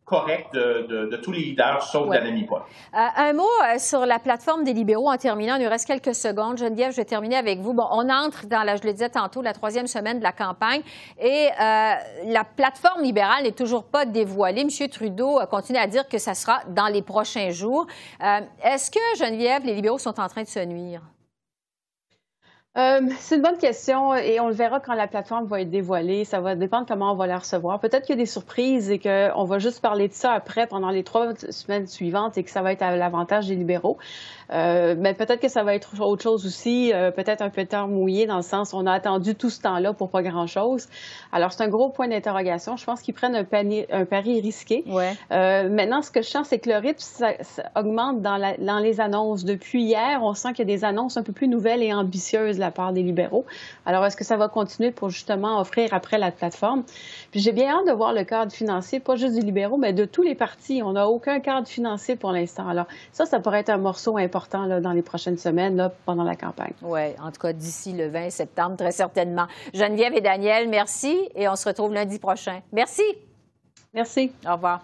correct 0.06 0.54
de, 0.54 1.16
tous 1.24 1.32
les 1.32 1.40
leaders, 1.40 1.82
sauf 1.84 2.08
ouais. 2.08 2.46
Paul. 2.48 2.62
Euh, 2.94 2.98
un 3.16 3.34
mot 3.34 3.44
euh, 3.44 3.78
sur 3.78 4.06
la 4.06 4.20
plateforme 4.20 4.64
des 4.64 4.74
libéraux 4.74 5.10
en 5.10 5.18
terminant. 5.18 5.56
Il 5.56 5.64
nous 5.64 5.70
reste 5.70 5.88
quelques 5.88 6.16
secondes. 6.16 6.58
Geneviève, 6.58 6.92
je 6.92 6.98
vais 6.98 7.06
terminer 7.06 7.38
avec 7.38 7.60
vous. 7.60 7.74
Bon, 7.74 7.88
on 7.92 8.10
entre 8.10 8.46
dans, 8.48 8.64
la, 8.64 8.76
je 8.76 8.84
le 8.84 8.92
disais 8.92 9.10
tantôt, 9.10 9.42
la 9.42 9.54
troisième 9.54 9.88
semaine 9.88 10.20
de 10.20 10.24
la 10.24 10.34
campagne 10.34 10.82
et 11.20 11.48
euh, 11.48 11.94
la 12.26 12.44
plateforme 12.44 13.02
libérale 13.02 13.44
n'est 13.44 13.52
toujours 13.52 13.84
pas 13.86 14.06
dévoilée. 14.06 14.62
M. 14.62 14.90
Trudeau 14.90 15.40
continue 15.50 15.80
à 15.80 15.88
dire 15.88 16.08
que 16.08 16.18
ça 16.18 16.34
sera 16.34 16.62
dans 16.68 16.88
les 16.88 17.02
prochains 17.02 17.52
jours. 17.52 17.88
Est-ce 18.64 18.92
que, 18.92 19.00
Geneviève, 19.18 19.66
les 19.66 19.76
libéraux 19.76 19.98
sont 19.98 20.20
en 20.20 20.28
train 20.28 20.44
de 20.44 20.48
se 20.48 20.60
nuire? 20.60 21.02
Euh, 22.76 23.02
c'est 23.20 23.36
une 23.36 23.44
bonne 23.44 23.60
question 23.60 24.16
et 24.16 24.40
on 24.40 24.48
le 24.48 24.54
verra 24.56 24.80
quand 24.80 24.96
la 24.96 25.06
plateforme 25.06 25.46
va 25.46 25.62
être 25.62 25.70
dévoilée. 25.70 26.26
Ça 26.26 26.42
va 26.42 26.56
dépendre 26.56 26.88
comment 26.88 27.12
on 27.12 27.16
va 27.16 27.28
la 27.28 27.38
recevoir. 27.38 27.80
Peut-être 27.80 28.06
qu'il 28.06 28.16
y 28.16 28.20
a 28.20 28.22
des 28.22 28.26
surprises 28.26 28.90
et 28.90 28.98
qu'on 28.98 29.44
va 29.44 29.60
juste 29.60 29.80
parler 29.80 30.08
de 30.08 30.14
ça 30.14 30.32
après 30.32 30.66
pendant 30.66 30.90
les 30.90 31.04
trois 31.04 31.36
semaines 31.36 31.86
suivantes 31.86 32.36
et 32.40 32.44
que 32.44 32.50
ça 32.50 32.64
va 32.64 32.72
être 32.72 32.82
à 32.82 32.96
l'avantage 32.96 33.48
des 33.48 33.56
libéraux. 33.56 34.00
Euh, 34.52 34.96
mais 34.98 35.14
peut-être 35.14 35.40
que 35.40 35.50
ça 35.50 35.64
va 35.64 35.76
être 35.76 36.02
autre 36.02 36.24
chose 36.24 36.46
aussi, 36.46 36.92
euh, 36.94 37.12
peut-être 37.12 37.42
un 37.42 37.50
peu 37.50 37.64
de 37.64 37.70
temps 37.70 37.88
mouillé 37.88 38.26
dans 38.26 38.36
le 38.38 38.44
sens 38.44 38.74
on 38.74 38.86
a 38.86 38.92
attendu 38.92 39.36
tout 39.36 39.50
ce 39.50 39.62
temps-là 39.62 39.94
pour 39.94 40.10
pas 40.10 40.22
grand-chose. 40.22 40.88
Alors 41.32 41.52
c'est 41.52 41.64
un 41.64 41.70
gros 41.70 41.90
point 41.90 42.08
d'interrogation. 42.08 42.76
Je 42.76 42.86
pense 42.86 43.02
qu'ils 43.02 43.14
prennent 43.14 43.36
un, 43.36 43.44
panier, 43.44 43.88
un 43.92 44.06
pari 44.06 44.42
risqué. 44.42 44.84
Ouais. 44.88 45.14
Euh, 45.32 45.70
maintenant, 45.70 46.02
ce 46.02 46.10
que 46.10 46.22
je 46.22 46.28
sens, 46.28 46.48
c'est 46.48 46.60
que 46.60 46.70
le 46.70 46.78
rythme 46.78 47.00
ça, 47.00 47.34
augmente 47.76 48.22
dans, 48.22 48.38
la, 48.38 48.58
dans 48.58 48.80
les 48.80 49.00
annonces. 49.00 49.46
Depuis 49.46 49.84
hier, 49.84 50.22
on 50.24 50.34
sent 50.34 50.54
qu'il 50.54 50.68
y 50.68 50.74
a 50.74 50.76
des 50.76 50.86
annonces 50.86 51.18
un 51.18 51.24
peu 51.24 51.34
plus 51.34 51.48
nouvelles 51.48 51.84
et 51.84 51.94
ambitieuses 51.94 52.60
la 52.64 52.72
part 52.72 52.94
des 52.94 53.04
libéraux. 53.04 53.46
Alors 53.86 54.06
est-ce 54.06 54.18
que 54.18 54.24
ça 54.24 54.38
va 54.38 54.48
continuer 54.48 54.92
pour 54.92 55.10
justement 55.10 55.60
offrir 55.60 55.90
après 55.92 56.18
la 56.18 56.32
plateforme? 56.32 56.84
Puis 57.32 57.40
j'ai 57.40 57.52
bien 57.52 57.70
hâte 57.70 57.88
de 57.88 57.92
voir 57.92 58.14
le 58.14 58.24
cadre 58.24 58.52
financier, 58.52 59.00
pas 59.00 59.16
juste 59.16 59.36
du 59.36 59.42
libéraux, 59.42 59.78
mais 59.78 59.94
de 59.94 60.06
tous 60.06 60.24
les 60.24 60.36
partis. 60.36 60.82
On 60.84 60.94
n'a 60.94 61.08
aucun 61.08 61.40
cadre 61.40 61.68
financier 61.68 62.16
pour 62.16 62.32
l'instant. 62.32 62.68
Alors 62.68 62.88
ça, 63.12 63.26
ça 63.26 63.40
pourrait 63.40 63.60
être 63.60 63.70
un 63.70 63.78
morceau 63.78 64.18
important 64.18 64.80
dans 64.80 64.92
les 64.92 65.02
prochaines 65.02 65.38
semaines, 65.38 65.90
pendant 66.06 66.24
la 66.24 66.36
campagne. 66.36 66.74
Oui, 66.82 67.16
en 67.22 67.32
tout 67.32 67.40
cas, 67.42 67.54
d'ici 67.54 67.94
le 67.94 68.08
20 68.08 68.30
septembre, 68.30 68.78
très 68.78 68.92
certainement. 68.92 69.48
Geneviève 69.74 70.14
et 70.14 70.22
Daniel, 70.22 70.70
merci 70.70 71.30
et 71.36 71.48
on 71.48 71.56
se 71.56 71.68
retrouve 71.68 71.94
lundi 71.94 72.20
prochain. 72.20 72.62
Merci. 72.72 73.04
Merci. 73.94 74.32
Au 74.48 74.54
revoir. 74.54 74.82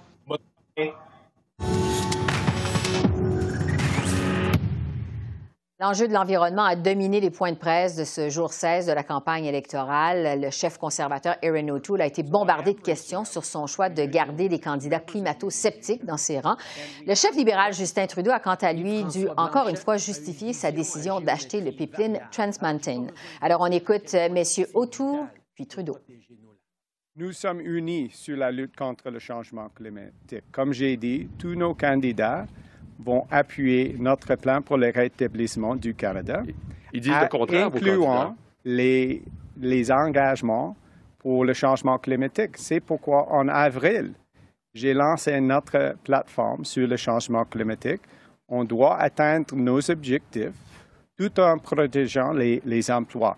L'enjeu 5.81 6.09
de 6.09 6.13
l'environnement 6.13 6.65
a 6.65 6.75
dominé 6.75 7.21
les 7.21 7.29
points 7.29 7.53
de 7.53 7.57
presse 7.57 7.95
de 7.95 8.03
ce 8.03 8.27
jour 8.27 8.51
16 8.51 8.87
de 8.87 8.91
la 8.91 9.01
campagne 9.01 9.45
électorale. 9.45 10.41
Le 10.41 10.49
chef 10.49 10.77
conservateur 10.77 11.37
Erin 11.41 11.69
O'Toole 11.69 12.01
a 12.01 12.05
été 12.05 12.21
bombardé 12.21 12.73
de 12.73 12.81
questions 12.81 13.23
sur 13.23 13.45
son 13.45 13.65
choix 13.65 13.87
de 13.87 14.03
garder 14.03 14.49
des 14.49 14.59
candidats 14.59 14.99
climato-sceptiques 14.99 16.03
dans 16.03 16.17
ses 16.17 16.41
rangs. 16.41 16.57
Le 17.07 17.15
chef 17.15 17.33
libéral 17.33 17.73
Justin 17.73 18.07
Trudeau 18.07 18.31
a 18.31 18.41
quant 18.41 18.55
à 18.55 18.73
lui 18.73 19.05
dû 19.05 19.29
encore 19.37 19.69
une 19.69 19.77
fois 19.77 19.95
justifier 19.95 20.51
sa 20.51 20.73
décision 20.73 21.21
d'acheter 21.21 21.61
le 21.61 21.71
pipeline 21.71 22.19
Trans 22.29 22.51
Mountain. 22.61 23.07
Alors 23.39 23.61
on 23.61 23.71
écoute 23.71 24.13
euh, 24.15 24.27
messieurs 24.29 24.67
O'Toole 24.73 25.27
puis 25.55 25.65
Trudeau. 25.65 25.97
Nous 27.15 27.31
sommes 27.31 27.61
unis 27.61 28.09
sur 28.09 28.35
la 28.35 28.51
lutte 28.51 28.75
contre 28.75 29.09
le 29.09 29.19
changement 29.19 29.69
climatique. 29.69 30.43
Comme 30.51 30.73
j'ai 30.73 30.97
dit, 30.97 31.29
tous 31.37 31.55
nos 31.55 31.73
candidats 31.73 32.45
vont 32.99 33.25
appuyer 33.31 33.95
notre 33.97 34.35
plan 34.35 34.61
pour 34.61 34.77
le 34.77 34.91
rétablissement 34.93 35.75
du 35.75 35.93
Canada. 35.95 36.43
Ils 36.93 37.01
disent 37.01 37.13
le 37.21 37.27
contraire, 37.27 37.67
incluant 37.67 38.35
les, 38.65 39.21
les 39.57 39.91
engagements 39.91 40.75
pour 41.17 41.45
le 41.45 41.53
changement 41.53 41.97
climatique. 41.97 42.57
C'est 42.57 42.79
pourquoi, 42.79 43.31
en 43.31 43.47
avril, 43.47 44.13
j'ai 44.73 44.93
lancé 44.93 45.39
notre 45.39 45.95
plateforme 46.03 46.65
sur 46.65 46.87
le 46.87 46.97
changement 46.97 47.45
climatique. 47.45 48.01
On 48.47 48.63
doit 48.63 48.97
atteindre 48.97 49.55
nos 49.55 49.89
objectifs 49.89 50.53
tout 51.17 51.39
en 51.39 51.57
protégeant 51.57 52.31
les, 52.31 52.61
les 52.65 52.89
emplois. 52.89 53.37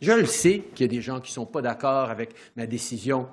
Je 0.00 0.12
le 0.12 0.26
sais 0.26 0.64
qu'il 0.74 0.86
y 0.86 0.88
a 0.88 0.92
des 0.92 1.00
gens 1.00 1.20
qui 1.20 1.30
ne 1.30 1.34
sont 1.34 1.46
pas 1.46 1.62
d'accord 1.62 2.10
avec 2.10 2.34
ma 2.56 2.66
décision 2.66 3.26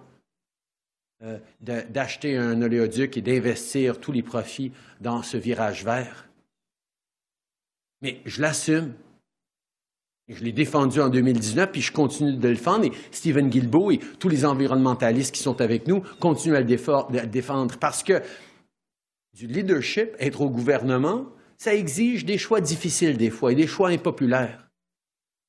euh, 1.24 1.38
d'acheter 1.62 2.36
un 2.36 2.62
oléoduc 2.62 3.16
et 3.16 3.22
d'investir 3.22 4.00
tous 4.00 4.12
les 4.12 4.24
profits 4.24 4.72
dans 5.02 5.22
ce 5.22 5.38
virage 5.38 5.86
vert. 5.86 6.28
Mais 8.02 8.22
je 8.26 8.42
l'assume. 8.42 8.94
Je 10.28 10.44
l'ai 10.44 10.52
défendu 10.52 11.00
en 11.00 11.10
2019, 11.10 11.72
puis 11.72 11.82
je 11.82 11.92
continue 11.92 12.32
de 12.32 12.48
le 12.48 12.56
défendre. 12.56 12.86
Et 12.86 12.92
Stephen 13.12 13.50
Guilbeault 13.50 13.92
et 13.92 14.00
tous 14.18 14.30
les 14.30 14.46
environnementalistes 14.46 15.36
qui 15.36 15.44
sont 15.44 15.62
avec 15.62 15.88
nous 15.88 16.02
continuent 16.20 16.56
à 16.56 16.62
le 16.62 17.28
défendre 17.28 17.78
parce 17.78 18.02
que 18.02 18.22
du 19.34 19.46
leadership, 19.46 20.16
être 20.20 20.42
au 20.42 20.50
gouvernement, 20.50 21.28
ça 21.58 21.76
exige 21.76 22.26
des 22.26 22.40
choix 22.40 22.62
difficiles 22.62 23.18
des 23.18 23.30
fois 23.30 23.52
et 23.52 23.56
des 23.56 23.68
choix 23.68 23.90
impopulaires. 23.90 24.71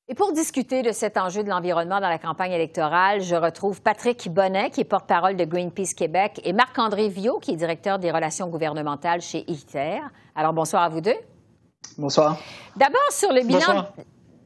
Et 0.09 0.15
pour 0.15 0.33
discuter 0.33 0.81
de 0.81 0.91
cet 0.91 1.15
enjeu 1.15 1.45
de 1.45 1.49
l'environnement 1.49 2.01
dans 2.01 2.09
la 2.09 2.17
campagne 2.17 2.51
électorale, 2.51 3.21
je 3.21 3.35
retrouve 3.35 3.81
Patrick 3.81 4.29
Bonnet, 4.29 4.69
qui 4.69 4.81
est 4.81 4.83
porte-parole 4.83 5.37
de 5.37 5.45
Greenpeace 5.45 5.93
Québec, 5.95 6.41
et 6.43 6.51
Marc-André 6.51 7.07
Viau, 7.07 7.39
qui 7.39 7.51
est 7.51 7.55
directeur 7.55 7.99
des 7.99 8.11
relations 8.11 8.47
gouvernementales 8.47 9.21
chez 9.21 9.49
ITER. 9.49 10.01
Alors, 10.35 10.51
bonsoir 10.51 10.83
à 10.83 10.89
vous 10.89 10.99
deux. 10.99 11.15
Bonsoir. 11.97 12.37
D'abord, 12.75 13.11
sur 13.11 13.31
le 13.31 13.43
bilan. 13.47 13.87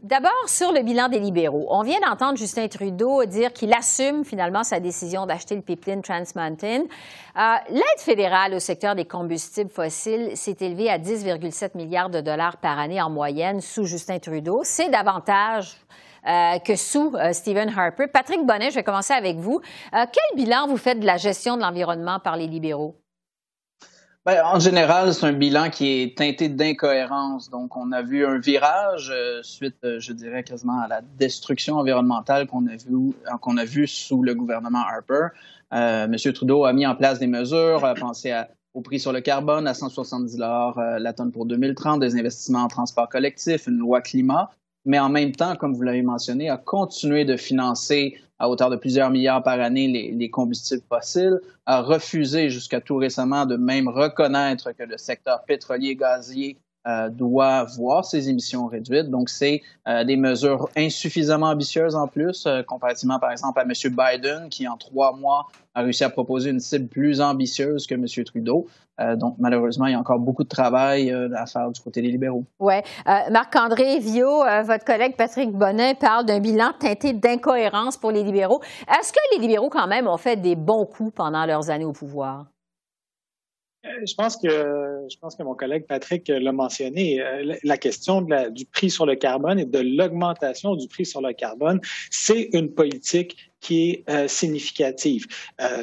D'abord, 0.07 0.31
sur 0.45 0.71
le 0.71 0.83
bilan 0.83 1.09
des 1.09 1.19
libéraux. 1.19 1.65
On 1.69 1.81
vient 1.81 1.99
d'entendre 1.99 2.37
Justin 2.37 2.69
Trudeau 2.69 3.25
dire 3.25 3.51
qu'il 3.51 3.73
assume 3.73 4.23
finalement 4.23 4.63
sa 4.63 4.79
décision 4.79 5.25
d'acheter 5.25 5.53
le 5.53 5.61
pipeline 5.61 6.01
Trans 6.01 6.23
Mountain. 6.33 6.83
Euh, 7.35 7.55
l'aide 7.69 7.99
fédérale 7.99 8.53
au 8.53 8.59
secteur 8.59 8.95
des 8.95 9.03
combustibles 9.03 9.69
fossiles 9.69 10.31
s'est 10.37 10.55
élevée 10.61 10.89
à 10.89 10.97
10,7 10.97 11.75
milliards 11.75 12.09
de 12.09 12.21
dollars 12.21 12.55
par 12.55 12.79
année 12.79 13.01
en 13.01 13.09
moyenne 13.09 13.59
sous 13.59 13.83
Justin 13.83 14.19
Trudeau. 14.19 14.61
C'est 14.63 14.87
davantage 14.87 15.75
euh, 16.25 16.57
que 16.59 16.77
sous 16.77 17.13
euh, 17.15 17.33
Stephen 17.33 17.69
Harper. 17.77 18.07
Patrick 18.07 18.45
Bonnet, 18.45 18.69
je 18.69 18.75
vais 18.75 18.83
commencer 18.83 19.11
avec 19.11 19.35
vous. 19.35 19.59
quel 19.91 20.37
bilan 20.37 20.67
vous 20.67 20.77
faites 20.77 21.01
de 21.01 21.05
la 21.05 21.17
gestion 21.17 21.57
de 21.57 21.61
l'environnement 21.63 22.21
par 22.21 22.37
les 22.37 22.47
libéraux? 22.47 22.95
Ben, 24.27 24.43
en 24.43 24.59
général, 24.59 25.13
c'est 25.13 25.25
un 25.25 25.31
bilan 25.31 25.69
qui 25.69 26.01
est 26.01 26.17
teinté 26.17 26.49
d'incohérence. 26.49 27.49
Donc, 27.49 27.77
on 27.77 27.93
a 27.93 28.01
vu 28.01 28.25
un 28.25 28.39
virage 28.39 29.09
euh, 29.09 29.39
suite, 29.41 29.77
euh, 29.85 30.01
je 30.01 30.11
dirais, 30.11 30.43
quasiment 30.43 30.81
à 30.81 30.89
la 30.89 30.99
destruction 31.17 31.77
environnementale 31.77 32.45
qu'on 32.45 32.67
a 32.67 32.75
vu, 32.75 33.13
qu'on 33.39 33.55
a 33.55 33.63
vu 33.63 33.87
sous 33.87 34.21
le 34.23 34.35
gouvernement 34.35 34.81
Harper. 34.81 35.27
Euh, 35.71 36.07
M. 36.11 36.33
Trudeau 36.33 36.65
a 36.65 36.73
mis 36.73 36.85
en 36.85 36.93
place 36.93 37.19
des 37.19 37.27
mesures, 37.27 37.85
a 37.85 37.95
pensé 37.95 38.33
au 38.73 38.81
prix 38.81 38.99
sur 38.99 39.13
le 39.13 39.21
carbone 39.21 39.65
à 39.65 39.73
170 39.73 40.37
la 40.37 41.13
tonne 41.13 41.31
pour 41.31 41.45
2030, 41.45 42.01
des 42.01 42.19
investissements 42.19 42.63
en 42.63 42.67
transport 42.67 43.07
collectif, 43.07 43.67
une 43.67 43.77
loi 43.77 44.01
climat 44.01 44.51
mais 44.87 44.99
en 44.99 45.09
même 45.09 45.33
temps, 45.33 45.55
comme 45.55 45.73
vous 45.73 45.83
l'avez 45.83 46.01
mentionné, 46.01 46.49
a 46.49 46.57
continué 46.57 47.25
de 47.25 47.35
financer 47.35 48.17
à 48.39 48.49
hauteur 48.49 48.69
de 48.69 48.77
plusieurs 48.77 49.09
milliards 49.09 49.43
par 49.43 49.59
année 49.59 49.87
les, 49.87 50.29
combustibles 50.29 50.83
fossiles, 50.87 51.41
a 51.65 51.81
refusé 51.81 52.49
jusqu'à 52.49 52.79
tout 52.79 52.95
récemment 52.95 53.45
de 53.45 53.57
même 53.57 53.89
reconnaître 53.89 54.71
que 54.71 54.83
le 54.83 54.97
secteur 54.97 55.43
pétrolier 55.43 55.95
gazier 55.95 56.57
euh, 56.87 57.09
doit 57.09 57.65
voir 57.65 58.05
ses 58.05 58.29
émissions 58.29 58.67
réduites. 58.67 59.09
Donc, 59.09 59.27
c'est 59.27 59.61
euh, 59.89 60.05
des 60.05 60.15
mesures 60.15 60.69
insuffisamment 60.77 61.47
ambitieuses 61.47 61.95
en 61.95 62.07
plus, 62.07 62.45
euh, 62.45 62.63
comparativement, 62.63 63.19
par 63.19 63.31
exemple, 63.31 63.59
à 63.59 63.63
M. 63.63 63.71
Biden, 63.73 64.47
qui, 64.47 64.69
en 64.69 64.77
trois 64.77 65.13
mois, 65.13 65.47
a 65.75 65.81
réussi 65.81 66.05
à 66.05 66.09
proposer 66.09 66.49
une 66.49 66.61
cible 66.61 66.87
plus 66.87 67.19
ambitieuse 67.19 67.87
que 67.87 67.95
M. 67.95 68.05
Trudeau. 68.23 68.67
donc, 69.17 69.35
malheureusement, 69.37 69.85
il 69.85 69.91
y 69.91 69.95
a 69.95 69.99
encore 69.99 70.17
beaucoup 70.17 70.43
de 70.43 70.49
travail 70.49 71.11
à 71.11 71.45
faire 71.45 71.69
du 71.69 71.79
côté 71.79 72.01
des 72.01 72.09
libéraux. 72.09 72.45
Oui. 72.59 72.73
Marc-André 73.05 73.99
Viau, 73.99 74.43
votre 74.63 74.85
collègue 74.85 75.15
Patrick 75.15 75.51
Bonnet 75.51 75.93
parle 75.93 76.25
d'un 76.25 76.39
bilan 76.39 76.71
teinté 76.79 77.13
d'incohérence 77.13 77.95
pour 77.95 78.09
les 78.09 78.23
libéraux. 78.23 78.59
Est-ce 78.89 79.13
que 79.13 79.19
les 79.35 79.41
libéraux, 79.41 79.69
quand 79.69 79.87
même, 79.87 80.07
ont 80.07 80.17
fait 80.17 80.35
des 80.35 80.55
bons 80.55 80.85
coups 80.85 81.13
pendant 81.13 81.45
leurs 81.45 81.69
années 81.69 81.85
au 81.85 81.93
pouvoir? 81.93 82.47
Euh, 83.87 84.05
je 84.05 84.15
pense 84.15 84.37
que 84.37 84.47
je 85.09 85.17
pense 85.17 85.35
que 85.35 85.43
mon 85.43 85.55
collègue 85.55 85.85
Patrick 85.87 86.27
l'a 86.27 86.51
mentionné. 86.51 87.21
Euh, 87.21 87.55
la 87.63 87.77
question 87.77 88.21
du 88.21 88.65
prix 88.65 88.89
sur 88.89 89.05
le 89.05 89.15
carbone 89.15 89.59
et 89.59 89.65
de 89.65 89.79
l'augmentation 89.79 90.75
du 90.75 90.87
prix 90.87 91.05
sur 91.05 91.21
le 91.21 91.33
carbone, 91.33 91.79
c'est 92.09 92.49
une 92.53 92.73
politique 92.73 93.37
qui 93.67 93.89
est 93.89 94.09
euh, 94.09 94.27
significative. 94.29 95.25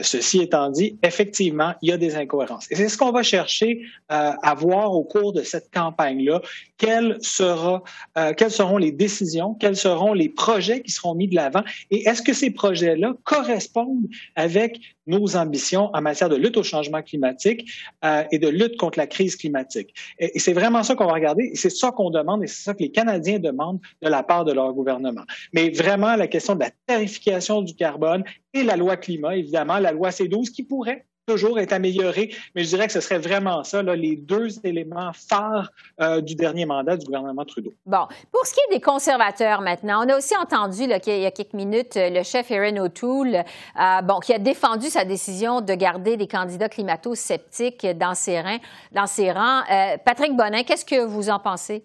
ceci 0.02 0.40
étant 0.40 0.70
dit, 0.70 0.98
effectivement, 1.02 1.74
il 1.82 1.90
y 1.90 1.92
a 1.92 1.98
des 1.98 2.16
incohérences. 2.16 2.66
Et 2.70 2.76
c'est 2.76 2.88
ce 2.88 2.96
qu'on 2.96 3.12
va 3.12 3.22
chercher 3.22 3.80
à 4.08 4.54
voir 4.54 4.92
au 4.92 5.04
cours 5.04 5.32
de 5.32 5.42
cette 5.42 5.70
campagne-là. 5.72 6.40
Quelles, 6.78 7.18
seront 7.20 8.78
les 8.78 8.92
décisions, 8.92 9.54
quels 9.54 9.76
seront 9.76 10.12
les 10.12 10.28
projets 10.28 10.82
qui 10.82 10.92
seront 10.92 11.14
mis 11.14 11.28
de 11.28 11.34
l'avant? 11.34 11.62
Et 11.90 12.08
est-ce 12.08 12.22
que 12.22 12.32
ces 12.32 12.50
projets-là 12.50 13.14
correspondent 13.24 14.08
avec 14.36 14.80
nos 15.06 15.36
ambitions 15.36 15.90
en 15.92 16.00
matière 16.00 16.28
de 16.28 16.36
lutte 16.36 16.56
au 16.56 16.62
changement 16.62 17.02
climatique 17.02 17.70
euh, 18.04 18.24
et 18.32 18.38
de 18.38 18.48
lutte 18.48 18.76
contre 18.76 18.98
la 18.98 19.06
crise 19.06 19.36
climatique? 19.36 19.94
Et, 20.18 20.38
c'est 20.38 20.52
vraiment 20.52 20.82
ça 20.82 20.94
qu'on 20.94 21.06
va 21.06 21.12
regarder, 21.12 21.50
et 21.52 21.56
c'est 21.56 21.70
ça 21.70 21.90
qu'on 21.90 22.10
demande, 22.10 22.42
et 22.42 22.46
c'est 22.46 22.62
ça 22.62 22.74
que 22.74 22.82
les 22.82 22.90
Canadiens 22.90 23.38
demandent 23.38 23.80
de 24.02 24.08
la 24.08 24.22
part 24.22 24.44
de 24.44 24.52
leur 24.52 24.72
gouvernement. 24.72 25.24
Mais 25.52 25.70
vraiment, 25.70 26.16
la 26.16 26.26
question 26.26 26.54
de 26.54 26.60
la 26.60 26.70
tarification 26.86 27.62
du 27.62 27.73
carbone 27.74 28.24
et 28.52 28.62
la 28.62 28.76
loi 28.76 28.96
climat, 28.96 29.36
évidemment, 29.36 29.78
la 29.78 29.92
loi 29.92 30.10
C12 30.10 30.50
qui 30.50 30.62
pourrait 30.62 31.04
toujours 31.26 31.58
être 31.58 31.72
amélioré, 31.72 32.34
mais 32.54 32.64
je 32.64 32.68
dirais 32.68 32.86
que 32.86 32.92
ce 32.92 33.00
serait 33.00 33.18
vraiment 33.18 33.64
ça, 33.64 33.82
là, 33.82 33.96
les 33.96 34.16
deux 34.16 34.48
éléments 34.64 35.12
phares 35.12 35.70
euh, 36.00 36.20
du 36.20 36.34
dernier 36.34 36.66
mandat 36.66 36.96
du 36.96 37.06
gouvernement 37.06 37.44
Trudeau. 37.44 37.72
Bon, 37.86 38.06
pour 38.30 38.46
ce 38.46 38.52
qui 38.52 38.60
est 38.68 38.74
des 38.74 38.80
conservateurs 38.80 39.60
maintenant, 39.60 40.04
on 40.04 40.08
a 40.08 40.18
aussi 40.18 40.36
entendu 40.36 40.86
là, 40.86 41.00
qu'il 41.00 41.18
y 41.18 41.26
a 41.26 41.30
quelques 41.30 41.54
minutes 41.54 41.96
le 41.96 42.22
chef 42.22 42.50
Erin 42.50 42.76
O'Toole, 42.76 43.36
euh, 43.36 44.02
bon, 44.02 44.20
qui 44.20 44.32
a 44.32 44.38
défendu 44.38 44.88
sa 44.88 45.04
décision 45.04 45.60
de 45.60 45.74
garder 45.74 46.16
des 46.16 46.28
candidats 46.28 46.68
climato-sceptiques 46.68 47.86
dans 47.98 48.14
ses, 48.14 48.40
rangs. 48.40 48.60
Dans 48.92 49.06
ses 49.06 49.32
rangs. 49.32 49.62
Euh, 49.70 49.96
Patrick 50.04 50.36
Bonin, 50.36 50.62
qu'est-ce 50.62 50.84
que 50.84 51.04
vous 51.04 51.30
en 51.30 51.38
pensez? 51.38 51.84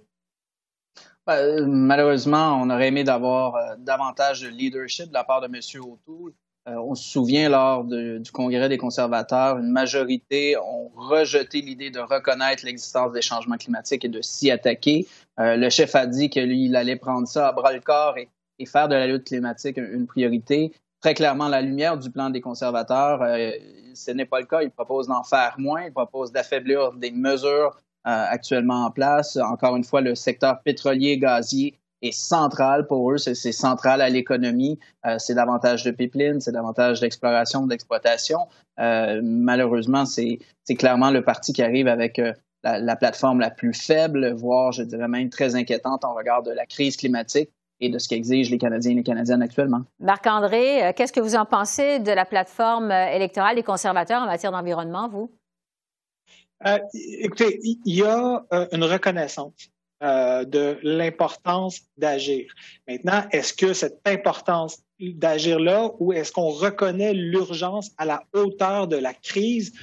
Ben, 1.30 1.68
malheureusement, 1.68 2.60
on 2.60 2.72
aurait 2.72 2.88
aimé 2.88 3.04
d'avoir 3.04 3.78
davantage 3.78 4.42
de 4.42 4.48
leadership 4.48 5.10
de 5.10 5.14
la 5.14 5.24
part 5.24 5.42
de 5.42 5.46
M. 5.46 5.62
O'Toole. 5.80 6.34
Euh, 6.68 6.74
on 6.78 6.96
se 6.96 7.08
souvient 7.08 7.50
lors 7.50 7.84
du 7.84 8.32
congrès 8.34 8.68
des 8.68 8.80
conservateurs, 8.80 9.60
une 9.60 9.70
majorité 9.70 10.58
ont 10.58 10.90
rejeté 10.96 11.62
l'idée 11.62 11.92
de 11.92 12.00
reconnaître 12.00 12.66
l'existence 12.66 13.12
des 13.12 13.22
changements 13.22 13.58
climatiques 13.58 14.04
et 14.06 14.10
de 14.10 14.24
s'y 14.24 14.50
attaquer. 14.50 15.06
Euh, 15.40 15.56
le 15.56 15.70
chef 15.70 15.94
a 15.94 16.08
dit 16.08 16.32
que 16.32 16.40
lui, 16.40 16.66
il 16.66 16.76
allait 16.76 16.96
prendre 16.96 17.28
ça 17.28 17.50
à 17.50 17.52
bras 17.52 17.74
le 17.74 17.82
corps 17.82 18.18
et, 18.18 18.28
faire 18.66 18.88
de 18.88 18.96
la 18.96 19.06
lutte 19.06 19.26
climatique 19.26 19.78
une 19.78 20.08
priorité. 20.08 20.74
Très 21.00 21.14
clairement, 21.14 21.48
la 21.48 21.62
lumière 21.62 22.00
du 22.00 22.10
plan 22.10 22.32
des 22.32 22.42
conservateurs, 22.42 23.22
euh, 23.22 23.52
ce 23.94 24.10
n'est 24.10 24.26
pas 24.26 24.40
le 24.40 24.48
cas. 24.48 24.64
Il 24.64 24.72
propose 24.72 25.08
d'en 25.08 25.24
faire 25.24 25.54
moins. 25.60 25.84
Il 25.84 25.94
propose 25.94 26.32
d'affaiblir 26.32 26.92
des 26.94 27.12
mesures 27.12 27.78
actuellement 28.04 28.86
en 28.86 28.92
place. 28.92 29.38
Encore 29.38 29.76
une 29.76 29.84
fois, 29.84 30.02
le 30.02 30.16
secteur 30.16 30.62
pétrolier, 30.64 31.18
gazier 31.18 31.80
est 32.02 32.12
central 32.12 32.88
pour 32.88 33.12
eux, 33.12 33.18
c'est 33.18 33.52
central 33.52 34.02
à 34.02 34.10
l'économie, 34.10 34.80
euh, 35.06 35.16
c'est 35.20 35.36
davantage 35.36 35.84
de 35.84 35.92
pipelines, 35.92 36.40
c'est 36.40 36.52
davantage 36.52 37.00
d'exploration, 37.00 37.68
d'exploitation. 37.68 38.48
Euh, 38.80 39.22
malheureusement, 39.24 40.06
c'est 40.06 40.40
clairement 40.78 41.12
le 41.12 41.24
parti 41.24 41.54
qui 41.54 41.62
arrive 41.62 41.88
avec 41.88 42.20
euh, 42.20 42.34
la, 42.64 42.96
plateforme 42.96 43.40
la 43.40 43.50
plus 43.50 43.74
faible, 43.74 44.32
voire, 44.32 44.72
je 44.72 44.84
dirais 44.84 45.08
même, 45.08 45.30
très 45.30 45.56
inquiétante 45.56 46.06
en 46.06 46.14
regard 46.14 46.44
de 46.44 46.52
la 46.52 46.66
crise 46.66 46.98
climatique 46.98 47.50
et 47.82 47.90
de 47.90 47.98
ce 47.98 48.10
qu'exigent 48.10 48.52
les 48.52 48.58
Canadiens 48.58 48.92
et 48.92 48.96
les 48.96 49.04
Canadiennes 49.04 49.42
actuellement. 49.42 49.82
Marc-André, 50.02 50.94
qu'est-ce 50.96 51.14
que 51.14 51.22
vous 51.22 51.36
en 51.36 51.46
pensez 51.46 52.00
de 52.00 52.12
la 52.12 52.26
plateforme 52.26 52.92
électorale 52.92 53.56
des 53.56 53.64
conservateurs 53.64 54.22
en 54.22 54.26
matière 54.26 54.52
d'environnement, 54.52 55.08
vous? 55.08 55.32
Écoutez, 56.94 57.60
il 57.64 57.96
y 57.96 58.04
a 58.04 58.46
une 58.72 58.84
reconnaissance 58.84 59.72
euh, 60.02 60.46
de 60.46 60.78
l'importance 60.82 61.82
d'agir. 61.98 62.54
Maintenant, 62.88 63.26
est-ce 63.34 63.54
que 63.54 63.74
cette 63.74 64.00
importance 64.06 64.82
d'agir 64.98 65.60
là 65.60 65.92
ou 66.00 66.14
est-ce 66.14 66.32
qu'on 66.32 66.52
reconnaît 66.52 67.14
l'urgence 67.14 67.92
à 67.98 68.06
la 68.06 68.24
hauteur 68.32 68.88
de 68.88 68.96
la 68.96 69.14
crise? 69.14 69.74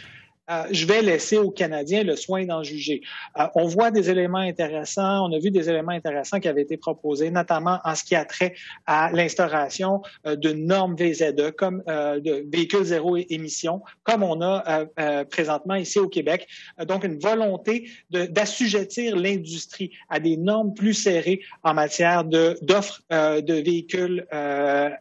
Euh, 0.51 0.65
je 0.71 0.87
vais 0.87 1.03
laisser 1.03 1.39
aux 1.39 1.51
Canadiens 1.51 2.05
le 2.05 2.15
soin 2.15 2.45
d'en 2.45 2.63
juger. 2.63 3.01
Euh, 3.39 3.47
on 3.57 3.67
voit 3.67 3.91
des 3.91 4.11
éléments 4.11 4.39
intéressants, 4.39 5.29
on 5.29 5.33
a 5.35 5.39
vu 5.39 5.51
des 5.51 5.69
éléments 5.69 5.93
intéressants 5.93 6.39
qui 6.39 6.47
avaient 6.47 6.63
été 6.63 6.77
proposés, 6.77 7.31
notamment 7.31 7.81
en 7.85 7.95
ce 7.97 8.05
qui 8.05 8.15
a 8.15 8.25
trait 8.25 8.55
à 8.87 9.11
l'instauration 9.13 10.03
euh, 10.27 10.37
de 10.37 10.53
normes 10.53 10.95
VZE, 10.97 11.53
comme 11.57 11.83
de 11.87 12.45
véhicules 12.53 12.85
zéro 12.85 13.17
émission, 13.17 13.83
comme 14.05 14.23
on 14.23 14.41
a 14.43 14.87
présentement 15.31 15.75
ici 15.75 15.99
au 15.99 16.09
Québec. 16.09 16.47
donc, 16.87 17.05
une 17.05 17.19
volonté 17.19 17.89
d'assujettir 18.11 19.17
l'industrie 19.17 19.93
à 20.09 20.21
des 20.21 20.37
normes 20.37 20.75
plus 20.75 20.95
serrées 20.95 21.41
en 21.63 21.75
matière 21.75 22.25
d'offres 22.25 23.03
de, 23.11 23.55
véhicules 23.55 24.27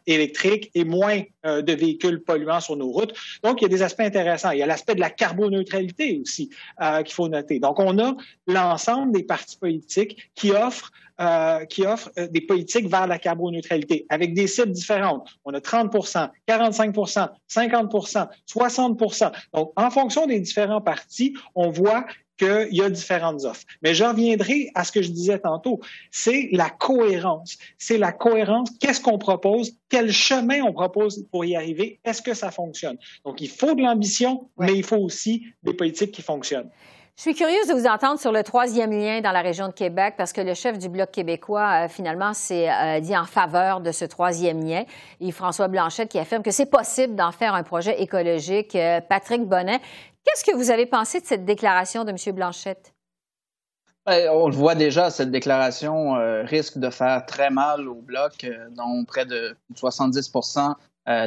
électriques 0.06 0.70
et 0.74 0.84
moins 0.84 1.22
de 1.44 1.72
véhicules 1.72 2.22
polluants 2.22 2.60
sur 2.60 2.76
nos 2.76 2.90
routes. 2.90 3.14
Donc, 3.42 3.60
il 3.60 3.64
y 3.64 3.66
a 3.66 3.68
des 3.68 3.82
aspects 3.82 4.00
intéressants. 4.00 4.50
Il 4.50 4.58
y 4.58 4.62
a 4.62 4.66
l'aspect 4.66 4.94
de 4.94 5.00
la 5.00 5.10
carboneutralité 5.36 6.20
aussi 6.22 6.50
euh, 6.80 7.02
qu'il 7.02 7.14
faut 7.14 7.28
noter. 7.28 7.60
Donc, 7.60 7.78
on 7.78 7.98
a 7.98 8.16
l'ensemble 8.46 9.12
des 9.12 9.22
partis 9.22 9.58
politiques 9.58 10.30
qui 10.34 10.50
offrent 10.52 10.92
euh, 11.18 11.64
qui 11.64 11.86
euh, 11.86 12.28
des 12.28 12.42
politiques 12.42 12.88
vers 12.88 13.06
la 13.06 13.18
carboneutralité 13.18 14.04
avec 14.10 14.34
des 14.34 14.46
cibles 14.46 14.72
différentes. 14.72 15.26
On 15.46 15.54
a 15.54 15.60
30% 15.60 16.28
45% 16.46 17.28
50% 17.48 18.28
60 18.44 18.98
Donc, 19.54 19.72
en 19.76 19.90
fonction 19.90 20.26
des 20.26 20.40
différents 20.40 20.82
partis, 20.82 21.34
on 21.54 21.70
voit 21.70 22.04
qu'il 22.36 22.68
y 22.72 22.82
a 22.82 22.90
différentes 22.90 23.44
offres. 23.44 23.64
Mais 23.82 23.94
je 23.94 24.04
reviendrai 24.04 24.70
à 24.74 24.84
ce 24.84 24.92
que 24.92 25.02
je 25.02 25.10
disais 25.10 25.38
tantôt. 25.38 25.80
C'est 26.10 26.48
la 26.52 26.70
cohérence. 26.70 27.56
C'est 27.78 27.98
la 27.98 28.12
cohérence. 28.12 28.70
Qu'est-ce 28.80 29.00
qu'on 29.00 29.18
propose? 29.18 29.72
Quel 29.88 30.12
chemin 30.12 30.62
on 30.62 30.72
propose 30.72 31.26
pour 31.30 31.44
y 31.44 31.56
arriver? 31.56 32.00
Est-ce 32.04 32.22
que 32.22 32.34
ça 32.34 32.50
fonctionne? 32.50 32.98
Donc, 33.24 33.40
il 33.40 33.48
faut 33.48 33.74
de 33.74 33.82
l'ambition, 33.82 34.48
mais 34.58 34.74
il 34.74 34.84
faut 34.84 34.96
aussi 34.96 35.46
des 35.62 35.74
politiques 35.74 36.12
qui 36.12 36.22
fonctionnent. 36.22 36.70
Je 37.16 37.22
suis 37.22 37.34
curieuse 37.34 37.66
de 37.66 37.72
vous 37.72 37.86
entendre 37.86 38.20
sur 38.20 38.30
le 38.30 38.42
troisième 38.42 38.90
lien 38.90 39.22
dans 39.22 39.32
la 39.32 39.40
région 39.40 39.68
de 39.68 39.72
Québec 39.72 40.16
parce 40.18 40.34
que 40.34 40.42
le 40.42 40.52
chef 40.52 40.76
du 40.76 40.90
Bloc 40.90 41.10
québécois, 41.10 41.84
euh, 41.84 41.88
finalement, 41.88 42.34
s'est 42.34 42.68
euh, 42.70 43.00
dit 43.00 43.16
en 43.16 43.24
faveur 43.24 43.80
de 43.80 43.90
ce 43.90 44.04
troisième 44.04 44.62
lien. 44.62 44.84
Et 45.20 45.32
François 45.32 45.68
Blanchette 45.68 46.10
qui 46.10 46.18
affirme 46.18 46.42
que 46.42 46.50
c'est 46.50 46.70
possible 46.70 47.14
d'en 47.14 47.32
faire 47.32 47.54
un 47.54 47.62
projet 47.62 48.02
écologique. 48.02 48.76
Euh, 48.76 49.00
Patrick 49.00 49.46
Bonnet, 49.46 49.80
qu'est-ce 50.26 50.44
que 50.44 50.56
vous 50.56 50.70
avez 50.70 50.86
pensé 50.86 51.20
de 51.20 51.26
cette 51.26 51.44
déclaration 51.44 52.04
de 52.04 52.10
M. 52.10 52.34
Blanchette? 52.34 52.92
Ben, 54.04 54.28
on 54.30 54.48
le 54.48 54.54
voit 54.54 54.74
déjà, 54.74 55.10
cette 55.10 55.30
déclaration 55.30 56.12
risque 56.44 56.78
de 56.78 56.90
faire 56.90 57.26
très 57.26 57.50
mal 57.50 57.88
au 57.88 57.96
Bloc, 57.96 58.46
dont 58.70 59.04
près 59.04 59.26
de 59.26 59.56
70 59.74 60.32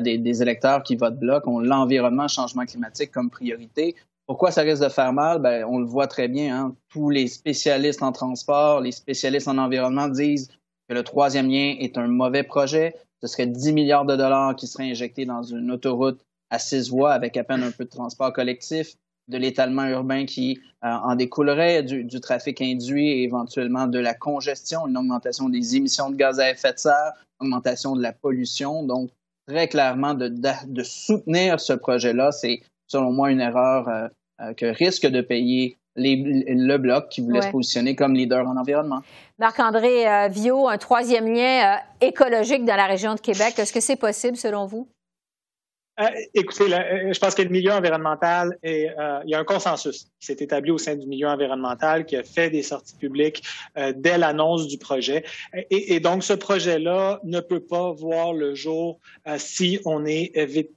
des, 0.01 0.17
des, 0.17 0.41
électeurs 0.41 0.83
qui 0.83 0.95
votent 0.95 1.19
Bloc 1.19 1.45
ont 1.47 1.59
l'environnement, 1.59 2.27
changement 2.27 2.65
climatique 2.65 3.11
comme 3.11 3.29
priorité. 3.29 3.95
Pourquoi 4.29 4.51
ça 4.51 4.61
risque 4.61 4.83
de 4.83 4.89
faire 4.89 5.11
mal? 5.11 5.39
Ben, 5.39 5.65
on 5.65 5.79
le 5.79 5.87
voit 5.87 6.05
très 6.05 6.27
bien. 6.27 6.55
Hein. 6.55 6.75
Tous 6.89 7.09
les 7.09 7.27
spécialistes 7.27 8.03
en 8.03 8.11
transport, 8.11 8.79
les 8.79 8.91
spécialistes 8.91 9.47
en 9.47 9.57
environnement 9.57 10.07
disent 10.07 10.49
que 10.87 10.93
le 10.93 11.01
troisième 11.01 11.49
lien 11.49 11.75
est 11.79 11.97
un 11.97 12.07
mauvais 12.07 12.43
projet. 12.43 12.95
Ce 13.21 13.27
serait 13.27 13.47
10 13.47 13.73
milliards 13.73 14.05
de 14.05 14.15
dollars 14.15 14.55
qui 14.55 14.67
seraient 14.67 14.91
injectés 14.91 15.25
dans 15.25 15.41
une 15.41 15.71
autoroute 15.71 16.23
à 16.49 16.59
six 16.59 16.89
voies 16.89 17.13
avec 17.13 17.37
à 17.37 17.43
peine 17.43 17.63
un 17.63 17.71
peu 17.71 17.85
de 17.85 17.89
transport 17.89 18.33
collectif, 18.33 18.95
de 19.27 19.37
l'étalement 19.37 19.85
urbain 19.85 20.25
qui 20.25 20.59
euh, 20.83 20.87
en 20.87 21.15
découlerait, 21.15 21.83
du, 21.83 22.19
trafic 22.19 22.61
induit 22.61 23.09
et 23.09 23.23
éventuellement 23.23 23.87
de 23.87 23.99
la 23.99 24.13
congestion, 24.13 24.87
une 24.87 24.97
augmentation 24.97 25.49
des 25.49 25.75
émissions 25.75 26.09
de 26.09 26.15
gaz 26.15 26.39
à 26.39 26.49
effet 26.49 26.73
de 26.73 26.79
serre, 26.79 27.13
augmentation 27.39 27.95
de 27.95 28.01
la 28.01 28.11
pollution. 28.11 28.83
Donc, 28.83 29.11
très 29.47 29.67
clairement, 29.67 30.13
de, 30.13 30.27
de, 30.27 30.83
soutenir 30.83 31.59
ce 31.59 31.73
projet-là, 31.73 32.31
c'est 32.31 32.61
selon 32.87 33.11
moi 33.11 33.31
une 33.31 33.41
erreur 33.41 33.87
euh, 33.87 34.07
euh, 34.41 34.53
que 34.53 34.65
risque 34.65 35.07
de 35.07 35.21
payer 35.21 35.77
le 35.95 36.77
bloc 36.77 37.09
qui 37.09 37.19
voulait 37.19 37.41
se 37.41 37.49
positionner 37.49 37.95
comme 37.95 38.13
leader 38.13 38.47
en 38.47 38.55
environnement. 38.55 39.01
Marc-André 39.37 40.07
euh, 40.07 40.67
un 40.67 40.77
troisième 40.77 41.27
lien 41.27 41.77
écologique 41.99 42.63
dans 42.63 42.77
la 42.77 42.85
région 42.85 43.15
de 43.15 43.19
Québec, 43.19 43.55
est-ce 43.57 43.73
que 43.73 43.81
c'est 43.81 43.97
possible 43.97 44.37
selon 44.37 44.65
vous? 44.65 44.87
Euh, 45.99 46.05
écoutez, 46.33 46.73
euh, 46.73 47.11
je 47.13 47.19
pense 47.19 47.35
que 47.35 47.41
le 47.41 47.49
milieu 47.49 47.71
environnemental, 47.71 48.57
est, 48.63 48.89
euh, 48.97 49.19
il 49.25 49.31
y 49.31 49.35
a 49.35 49.39
un 49.39 49.43
consensus 49.43 50.05
qui 50.19 50.27
s'est 50.27 50.37
établi 50.39 50.71
au 50.71 50.77
sein 50.77 50.95
du 50.95 51.05
milieu 51.07 51.27
environnemental, 51.27 52.05
qui 52.05 52.15
a 52.15 52.23
fait 52.23 52.49
des 52.49 52.63
sorties 52.63 52.95
publiques 52.95 53.43
dès 53.95 54.17
l'annonce 54.17 54.67
du 54.67 54.77
projet. 54.77 55.23
Et, 55.69 55.99
donc, 55.99 56.23
ce 56.23 56.33
projet-là 56.33 57.19
ne 57.23 57.39
peut 57.39 57.59
pas 57.59 57.91
voir 57.91 58.33
le 58.33 58.55
jour 58.55 58.99
si 59.37 59.79
on 59.85 60.05
est 60.05 60.31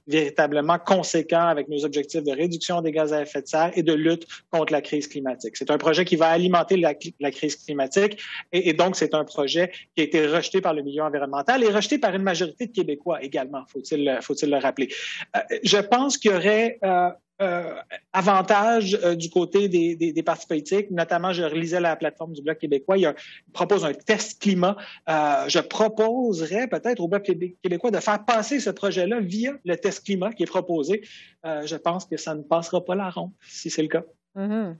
véritablement 0.07 0.79
conséquent 0.79 1.47
avec 1.47 1.67
nos 1.67 1.85
objectifs 1.85 2.23
de 2.23 2.31
réduction 2.31 2.81
des 2.81 2.91
gaz 2.91 3.13
à 3.13 3.21
effet 3.21 3.41
de 3.41 3.47
serre 3.47 3.71
et 3.75 3.83
de 3.83 3.93
lutte 3.93 4.25
contre 4.51 4.71
la 4.73 4.81
crise 4.81 5.07
climatique. 5.07 5.57
C'est 5.57 5.71
un 5.71 5.77
projet 5.77 6.05
qui 6.05 6.15
va 6.15 6.27
alimenter 6.27 6.77
la, 6.77 6.93
crise 7.31 7.55
climatique 7.57 8.21
et, 8.51 8.73
donc 8.73 8.95
c'est 8.95 9.13
un 9.13 9.23
projet 9.23 9.71
qui 9.95 10.01
a 10.01 10.03
été 10.03 10.25
rejeté 10.25 10.61
par 10.61 10.73
le 10.73 10.81
milieu 10.81 11.03
environnemental 11.03 11.63
et 11.63 11.69
rejeté 11.69 11.97
par 11.97 12.15
une 12.15 12.23
majorité 12.23 12.67
de 12.67 12.71
Québécois 12.71 13.21
également, 13.21 13.63
faut-il 13.67 14.03
le 14.05 14.57
rappeler. 14.57 14.89
Euh, 15.35 15.39
je 15.63 15.77
pense 15.77 16.17
qu'il 16.17 16.31
y 16.31 16.33
aurait 16.33 16.79
euh, 16.83 17.09
euh, 17.41 17.75
avantage 18.13 18.91
du 19.17 19.29
côté 19.29 19.67
des, 19.67 19.95
des, 19.95 20.23
partis 20.23 20.47
politiques, 20.47 20.91
notamment 20.91 21.33
je 21.33 21.43
relisais 21.43 21.79
la 21.79 21.95
plateforme 21.95 22.33
du 22.33 22.41
Bloc 22.41 22.59
québécois, 22.59 22.97
il, 22.97 23.13
propose 23.53 23.83
un 23.85 23.93
test 23.93 24.41
climat. 24.41 24.77
je 25.07 25.59
proposerais 25.59 26.67
peut-être 26.67 26.99
au 26.99 27.07
Bloc 27.07 27.23
québécois 27.23 27.91
de 27.91 27.99
faire 27.99 28.23
passer 28.23 28.59
ce 28.59 28.69
projet-là 28.69 29.19
via 29.19 29.53
le 29.65 29.75
test 29.75 30.05
climat 30.05 30.31
qui 30.31 30.43
est 30.43 30.47
proposé. 30.47 31.01
je 31.43 31.75
pense 31.75 32.05
que 32.05 32.17
ça 32.17 32.35
ne 32.35 32.43
passera 32.43 32.85
pas 32.85 32.95
la 32.95 33.09
ronde 33.09 33.31
si 33.41 33.69
c'est 33.69 33.81
le 33.81 33.89
cas. 33.89 34.03
Mhm. 34.35 34.77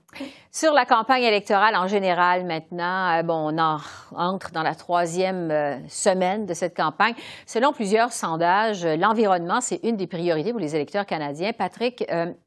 Sur 0.52 0.74
la 0.74 0.86
campagne 0.86 1.22
électorale 1.22 1.76
en 1.76 1.88
général 1.88 2.44
maintenant, 2.44 3.20
euh, 3.20 3.22
bon, 3.22 3.54
on 3.54 3.80
entre 4.16 4.52
dans 4.52 4.64
la 4.64 4.74
troisième 4.74 5.52
euh, 5.52 5.78
semaine 5.90 6.48
de 6.48 6.56
cette 6.56 6.76
campagne. 6.76 7.14
Selon 7.46 7.72
plusieurs 7.72 8.12
sondages, 8.12 8.84
euh, 8.84 8.96
l'environnement, 8.96 9.62
c'est 9.62 9.80
une 9.84 9.96
des 9.96 10.08
priorités 10.08 10.52
pour 10.52 10.60
les 10.60 10.76
électeurs 10.76 11.06
canadiens. 11.06 11.54
Patrick, 11.54 12.04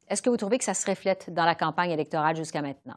est-ce 0.09 0.21
que 0.21 0.29
vous 0.29 0.35
trouvez 0.35 0.57
que 0.57 0.65
ça 0.65 0.73
se 0.73 0.89
reflète 0.89 1.33
dans 1.33 1.45
la 1.45 1.55
campagne 1.55 1.91
électorale 1.91 2.35
jusqu'à 2.35 2.61
maintenant? 2.61 2.95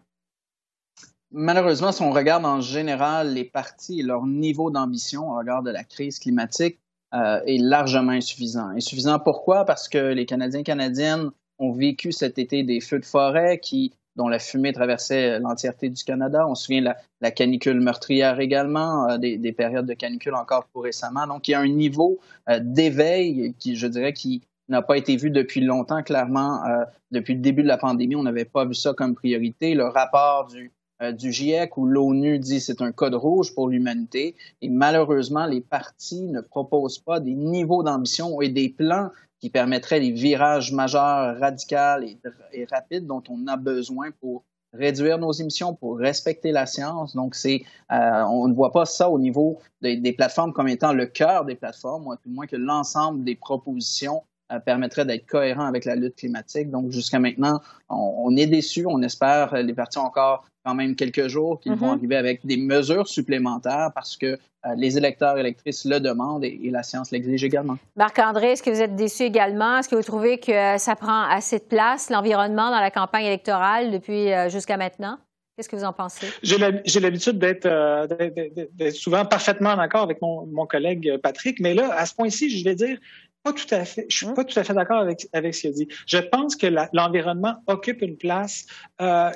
Malheureusement, 1.30 1.92
si 1.92 2.02
on 2.02 2.10
regarde 2.10 2.44
en 2.44 2.60
général 2.60 3.32
les 3.32 3.44
partis 3.44 4.00
et 4.00 4.02
leur 4.02 4.26
niveau 4.26 4.72
d'ambition 4.72 5.30
au 5.30 5.38
regard 5.38 5.62
de 5.62 5.70
la 5.70 5.84
crise 5.84 6.18
climatique, 6.18 6.80
est 7.12 7.58
largement 7.58 8.12
insuffisant. 8.12 8.68
Insuffisant 8.68 9.18
pourquoi? 9.18 9.64
Parce 9.64 9.88
que 9.88 9.98
les 9.98 10.26
Canadiens 10.26 10.60
et 10.60 10.64
Canadiennes 10.64 11.30
ont 11.58 11.72
vécu 11.72 12.12
cet 12.12 12.38
été 12.38 12.62
des 12.62 12.80
feux 12.80 13.00
de 13.00 13.04
forêt 13.04 13.58
qui 13.58 13.92
dont 14.20 14.28
la 14.28 14.38
fumée 14.38 14.74
traversait 14.74 15.40
l'entièreté 15.40 15.88
du 15.88 16.04
Canada. 16.04 16.46
On 16.46 16.54
se 16.54 16.66
souvient 16.66 16.82
de 16.82 16.90
la, 17.22 17.30
canicule 17.30 17.80
meurtrière 17.80 18.38
également, 18.38 19.08
euh, 19.08 19.16
des, 19.16 19.52
périodes 19.52 19.86
de 19.86 19.94
canicule 19.94 20.34
encore 20.34 20.66
plus 20.66 20.82
récemment. 20.82 21.26
Donc, 21.26 21.48
il 21.48 21.52
y 21.52 21.54
a 21.54 21.60
un 21.60 21.68
niveau 21.68 22.18
euh, 22.50 22.60
d'éveil 22.62 23.54
qui, 23.58 23.76
je 23.76 23.86
dirais, 23.86 24.12
qui 24.12 24.42
n'a 24.68 24.82
pas 24.82 24.98
été 24.98 25.16
vu 25.16 25.30
depuis 25.30 25.62
longtemps. 25.62 26.02
Clairement, 26.02 26.62
euh, 26.66 26.84
depuis 27.10 27.32
le 27.32 27.40
début 27.40 27.62
de 27.62 27.68
la 27.68 27.78
pandémie, 27.78 28.14
on 28.14 28.22
n'avait 28.22 28.44
pas 28.44 28.66
vu 28.66 28.74
ça 28.74 28.92
comme 28.92 29.14
priorité. 29.14 29.72
Le 29.74 29.86
rapport 29.86 30.48
du, 30.48 30.70
du 31.12 31.32
GIEC 31.32 31.78
où 31.78 31.86
l'ONU 31.86 32.38
dit 32.38 32.60
c'est 32.60 32.82
un 32.82 32.92
code 32.92 33.14
rouge 33.14 33.54
pour 33.54 33.70
l'humanité. 33.70 34.34
Et 34.60 34.68
malheureusement, 34.68 35.46
les 35.46 35.62
partis 35.62 36.26
ne 36.26 36.42
proposent 36.42 36.98
pas 36.98 37.20
des 37.20 37.34
niveaux 37.34 37.82
d'ambition 37.82 38.42
et 38.42 38.50
des 38.50 38.68
plans 38.68 39.08
qui 39.40 39.50
permettrait 39.50 40.00
des 40.00 40.12
virages 40.12 40.72
majeurs, 40.72 41.38
radicaux 41.38 42.04
et, 42.52 42.66
rapides 42.70 43.06
dont 43.06 43.22
on 43.28 43.46
a 43.46 43.56
besoin 43.56 44.10
pour 44.20 44.44
réduire 44.72 45.18
nos 45.18 45.32
émissions, 45.32 45.74
pour 45.74 45.98
respecter 45.98 46.52
la 46.52 46.66
science. 46.66 47.16
Donc, 47.16 47.34
c'est, 47.34 47.62
euh, 47.90 48.22
on 48.24 48.46
ne 48.46 48.54
voit 48.54 48.70
pas 48.70 48.84
ça 48.84 49.10
au 49.10 49.18
niveau 49.18 49.58
des, 49.82 50.12
plateformes 50.12 50.52
comme 50.52 50.68
étant 50.68 50.92
le 50.92 51.06
cœur 51.06 51.44
des 51.44 51.56
plateformes, 51.56 52.06
ou 52.06 52.14
tout 52.14 52.28
moins 52.28 52.46
que 52.46 52.56
l'ensemble 52.56 53.24
des 53.24 53.34
propositions 53.34 54.22
euh, 54.52 54.60
permettrait 54.60 55.04
d'être 55.04 55.26
cohérent 55.26 55.64
avec 55.64 55.84
la 55.84 55.96
lutte 55.96 56.16
climatique. 56.16 56.70
Donc, 56.70 56.90
jusqu'à 56.90 57.18
maintenant, 57.18 57.60
on, 57.88 58.36
est 58.36 58.46
déçu. 58.46 58.86
On 58.86 59.02
espère, 59.02 59.54
les 59.54 59.74
partis 59.74 59.98
encore 59.98 60.44
quand 60.64 60.74
même 60.74 60.94
quelques 60.94 61.28
jours 61.28 61.60
qu'ils 61.60 61.74
vont 61.74 61.88
mm-hmm. 61.88 61.98
arriver 61.98 62.16
avec 62.16 62.46
des 62.46 62.56
mesures 62.56 63.08
supplémentaires 63.08 63.90
parce 63.94 64.16
que 64.16 64.26
euh, 64.66 64.74
les 64.76 64.98
électeurs 64.98 65.38
et 65.38 65.40
électrices 65.40 65.86
le 65.86 66.00
demandent 66.00 66.44
et, 66.44 66.58
la 66.70 66.82
science 66.82 67.10
l'exige 67.10 67.44
également. 67.44 67.78
Marc-André, 67.96 68.52
est-ce 68.52 68.62
que 68.62 68.70
vous 68.70 68.82
êtes 68.82 68.94
déçu 68.94 69.22
également? 69.22 69.78
Est-ce 69.78 69.88
que 69.88 69.96
vous 69.96 70.02
trouvez 70.02 70.38
que 70.38 70.52
euh, 70.52 70.78
ça 70.78 70.96
prend 70.96 71.22
assez 71.22 71.58
de 71.58 71.64
place, 71.64 72.10
l'environnement, 72.10 72.70
dans 72.70 72.80
la 72.80 72.90
campagne 72.90 73.24
électorale 73.24 73.90
depuis 73.90 74.30
euh, 74.32 74.50
jusqu'à 74.50 74.76
maintenant? 74.76 75.18
Qu'est-ce 75.56 75.68
que 75.68 75.76
vous 75.76 75.84
en 75.84 75.92
pensez? 75.92 76.26
J'ai 76.42 77.00
l'habitude 77.00 77.38
d'être 77.38 78.92
souvent 78.92 79.26
parfaitement 79.26 79.76
d'accord 79.76 80.02
avec 80.02 80.20
mon, 80.22 80.66
collègue 80.66 81.18
Patrick, 81.22 81.60
mais 81.60 81.74
là, 81.74 81.92
à 81.94 82.06
ce 82.06 82.14
point-ci, 82.14 82.48
je 82.48 82.64
vais 82.64 82.74
dire, 82.74 82.98
pas 83.42 83.52
tout 83.52 83.66
à 83.70 83.84
fait. 83.84 84.06
Je 84.08 84.16
suis 84.16 84.26
hein? 84.26 84.32
pas 84.34 84.44
tout 84.44 84.58
à 84.58 84.64
fait 84.64 84.74
d'accord 84.74 85.00
avec, 85.00 85.26
avec 85.32 85.54
ce 85.54 85.62
qu'il 85.62 85.70
a 85.70 85.72
dit. 85.72 85.88
Je 86.06 86.18
pense 86.18 86.56
que 86.56 86.66
l'environnement 86.92 87.56
occupe 87.66 88.02
une 88.02 88.16
place 88.16 88.66
euh, 89.00 89.30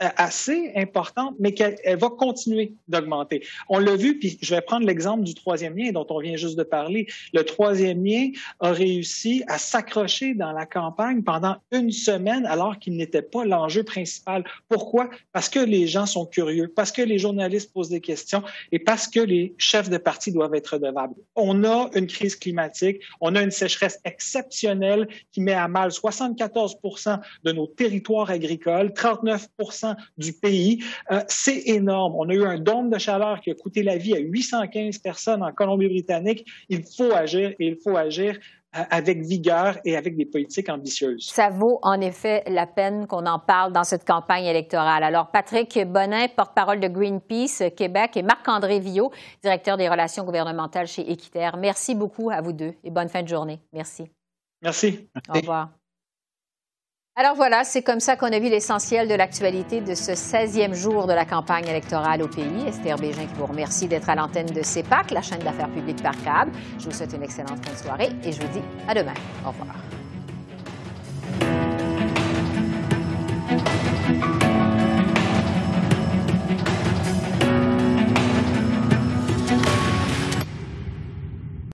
assez 0.00 0.72
importante, 0.76 1.36
mais 1.38 1.54
qu'elle 1.54 1.76
va 1.98 2.10
continuer 2.10 2.74
d'augmenter. 2.88 3.44
On 3.68 3.78
l'a 3.78 3.96
vu, 3.96 4.18
puis 4.18 4.38
je 4.42 4.54
vais 4.54 4.60
prendre 4.60 4.86
l'exemple 4.86 5.22
du 5.22 5.34
troisième 5.34 5.76
lien 5.76 5.92
dont 5.92 6.06
on 6.10 6.18
vient 6.20 6.36
juste 6.36 6.58
de 6.58 6.62
parler. 6.64 7.06
Le 7.32 7.44
troisième 7.44 8.04
lien 8.04 8.30
a 8.60 8.72
réussi 8.72 9.44
à 9.46 9.58
s'accrocher 9.58 10.34
dans 10.34 10.52
la 10.52 10.66
campagne 10.66 11.22
pendant 11.22 11.56
une 11.70 11.92
semaine 11.92 12.44
alors 12.46 12.78
qu'il 12.78 12.96
n'était 12.96 13.22
pas 13.22 13.44
l'enjeu 13.44 13.84
principal. 13.84 14.44
Pourquoi? 14.68 15.10
Parce 15.32 15.48
que 15.48 15.60
les 15.60 15.86
gens 15.86 16.06
sont 16.06 16.26
curieux, 16.26 16.72
parce 16.74 16.90
que 16.90 17.02
les 17.02 17.18
journalistes 17.18 17.72
posent 17.72 17.90
des 17.90 18.00
questions 18.00 18.42
et 18.72 18.78
parce 18.78 19.06
que 19.06 19.20
les 19.20 19.54
chefs 19.58 19.90
de 19.90 19.98
parti 19.98 20.32
doivent 20.32 20.54
être 20.54 20.74
redevables. 20.74 21.14
On 21.36 21.64
a 21.64 21.90
une 21.94 22.06
crise 22.06 22.36
climatique, 22.36 23.00
on 23.20 23.34
a 23.36 23.42
une 23.42 23.50
sécheresse 23.50 24.00
exceptionnelle 24.04 25.08
qui 25.30 25.40
met 25.40 25.52
à 25.52 25.68
mal 25.68 25.90
74% 25.90 27.20
de 27.44 27.52
nos 27.52 27.66
territoires 27.66 28.30
agricoles, 28.30 28.92
39 28.92 29.48
du 30.16 30.32
pays. 30.32 30.82
Euh, 31.10 31.20
c'est 31.28 31.62
énorme. 31.66 32.14
On 32.16 32.28
a 32.28 32.34
eu 32.34 32.44
un 32.44 32.58
dôme 32.58 32.90
de 32.90 32.98
chaleur 32.98 33.40
qui 33.40 33.50
a 33.50 33.54
coûté 33.54 33.82
la 33.82 33.96
vie 33.96 34.14
à 34.14 34.18
815 34.18 34.98
personnes 34.98 35.42
en 35.42 35.52
Colombie-Britannique. 35.52 36.46
Il 36.68 36.84
faut 36.84 37.12
agir 37.12 37.50
et 37.50 37.66
il 37.66 37.76
faut 37.76 37.96
agir 37.96 38.38
euh, 38.76 38.82
avec 38.90 39.22
vigueur 39.22 39.78
et 39.84 39.96
avec 39.96 40.16
des 40.16 40.26
politiques 40.26 40.68
ambitieuses. 40.68 41.28
Ça 41.30 41.48
vaut 41.48 41.78
en 41.82 42.00
effet 42.00 42.42
la 42.48 42.66
peine 42.66 43.06
qu'on 43.06 43.26
en 43.26 43.38
parle 43.38 43.72
dans 43.72 43.84
cette 43.84 44.04
campagne 44.04 44.46
électorale. 44.46 45.04
Alors, 45.04 45.30
Patrick 45.30 45.78
Bonin, 45.86 46.26
porte-parole 46.28 46.80
de 46.80 46.88
Greenpeace 46.88 47.70
Québec, 47.76 48.16
et 48.16 48.22
Marc-André 48.22 48.80
Villot, 48.80 49.12
directeur 49.42 49.76
des 49.76 49.88
relations 49.88 50.24
gouvernementales 50.24 50.88
chez 50.88 51.08
Équiterre. 51.10 51.56
Merci 51.56 51.94
beaucoup 51.94 52.30
à 52.30 52.40
vous 52.40 52.52
deux 52.52 52.74
et 52.82 52.90
bonne 52.90 53.08
fin 53.08 53.22
de 53.22 53.28
journée. 53.28 53.60
Merci. 53.72 54.04
Merci. 54.60 55.08
Au 55.28 55.34
revoir. 55.34 55.83
Alors 57.16 57.36
voilà, 57.36 57.62
c'est 57.62 57.82
comme 57.82 58.00
ça 58.00 58.16
qu'on 58.16 58.32
a 58.32 58.40
vu 58.40 58.48
l'essentiel 58.48 59.06
de 59.06 59.14
l'actualité 59.14 59.80
de 59.80 59.94
ce 59.94 60.10
16e 60.12 60.74
jour 60.74 61.06
de 61.06 61.12
la 61.12 61.24
campagne 61.24 61.68
électorale 61.68 62.22
au 62.22 62.26
pays. 62.26 62.66
Esther 62.66 62.96
Bégin 62.96 63.26
qui 63.26 63.34
vous 63.34 63.46
remercie 63.46 63.86
d'être 63.86 64.10
à 64.10 64.16
l'antenne 64.16 64.46
de 64.46 64.62
CEPAC, 64.62 65.12
la 65.12 65.22
chaîne 65.22 65.38
d'affaires 65.38 65.70
publiques 65.70 66.02
par 66.02 66.20
câble. 66.24 66.50
Je 66.76 66.86
vous 66.86 66.90
souhaite 66.90 67.12
une 67.12 67.22
excellente 67.22 67.64
fin 67.64 67.72
de 67.72 67.78
soirée 67.78 68.10
et 68.24 68.32
je 68.32 68.40
vous 68.40 68.48
dis 68.48 68.62
à 68.88 68.94
demain. 68.94 69.14
Au 69.46 69.50
revoir. 69.50 69.76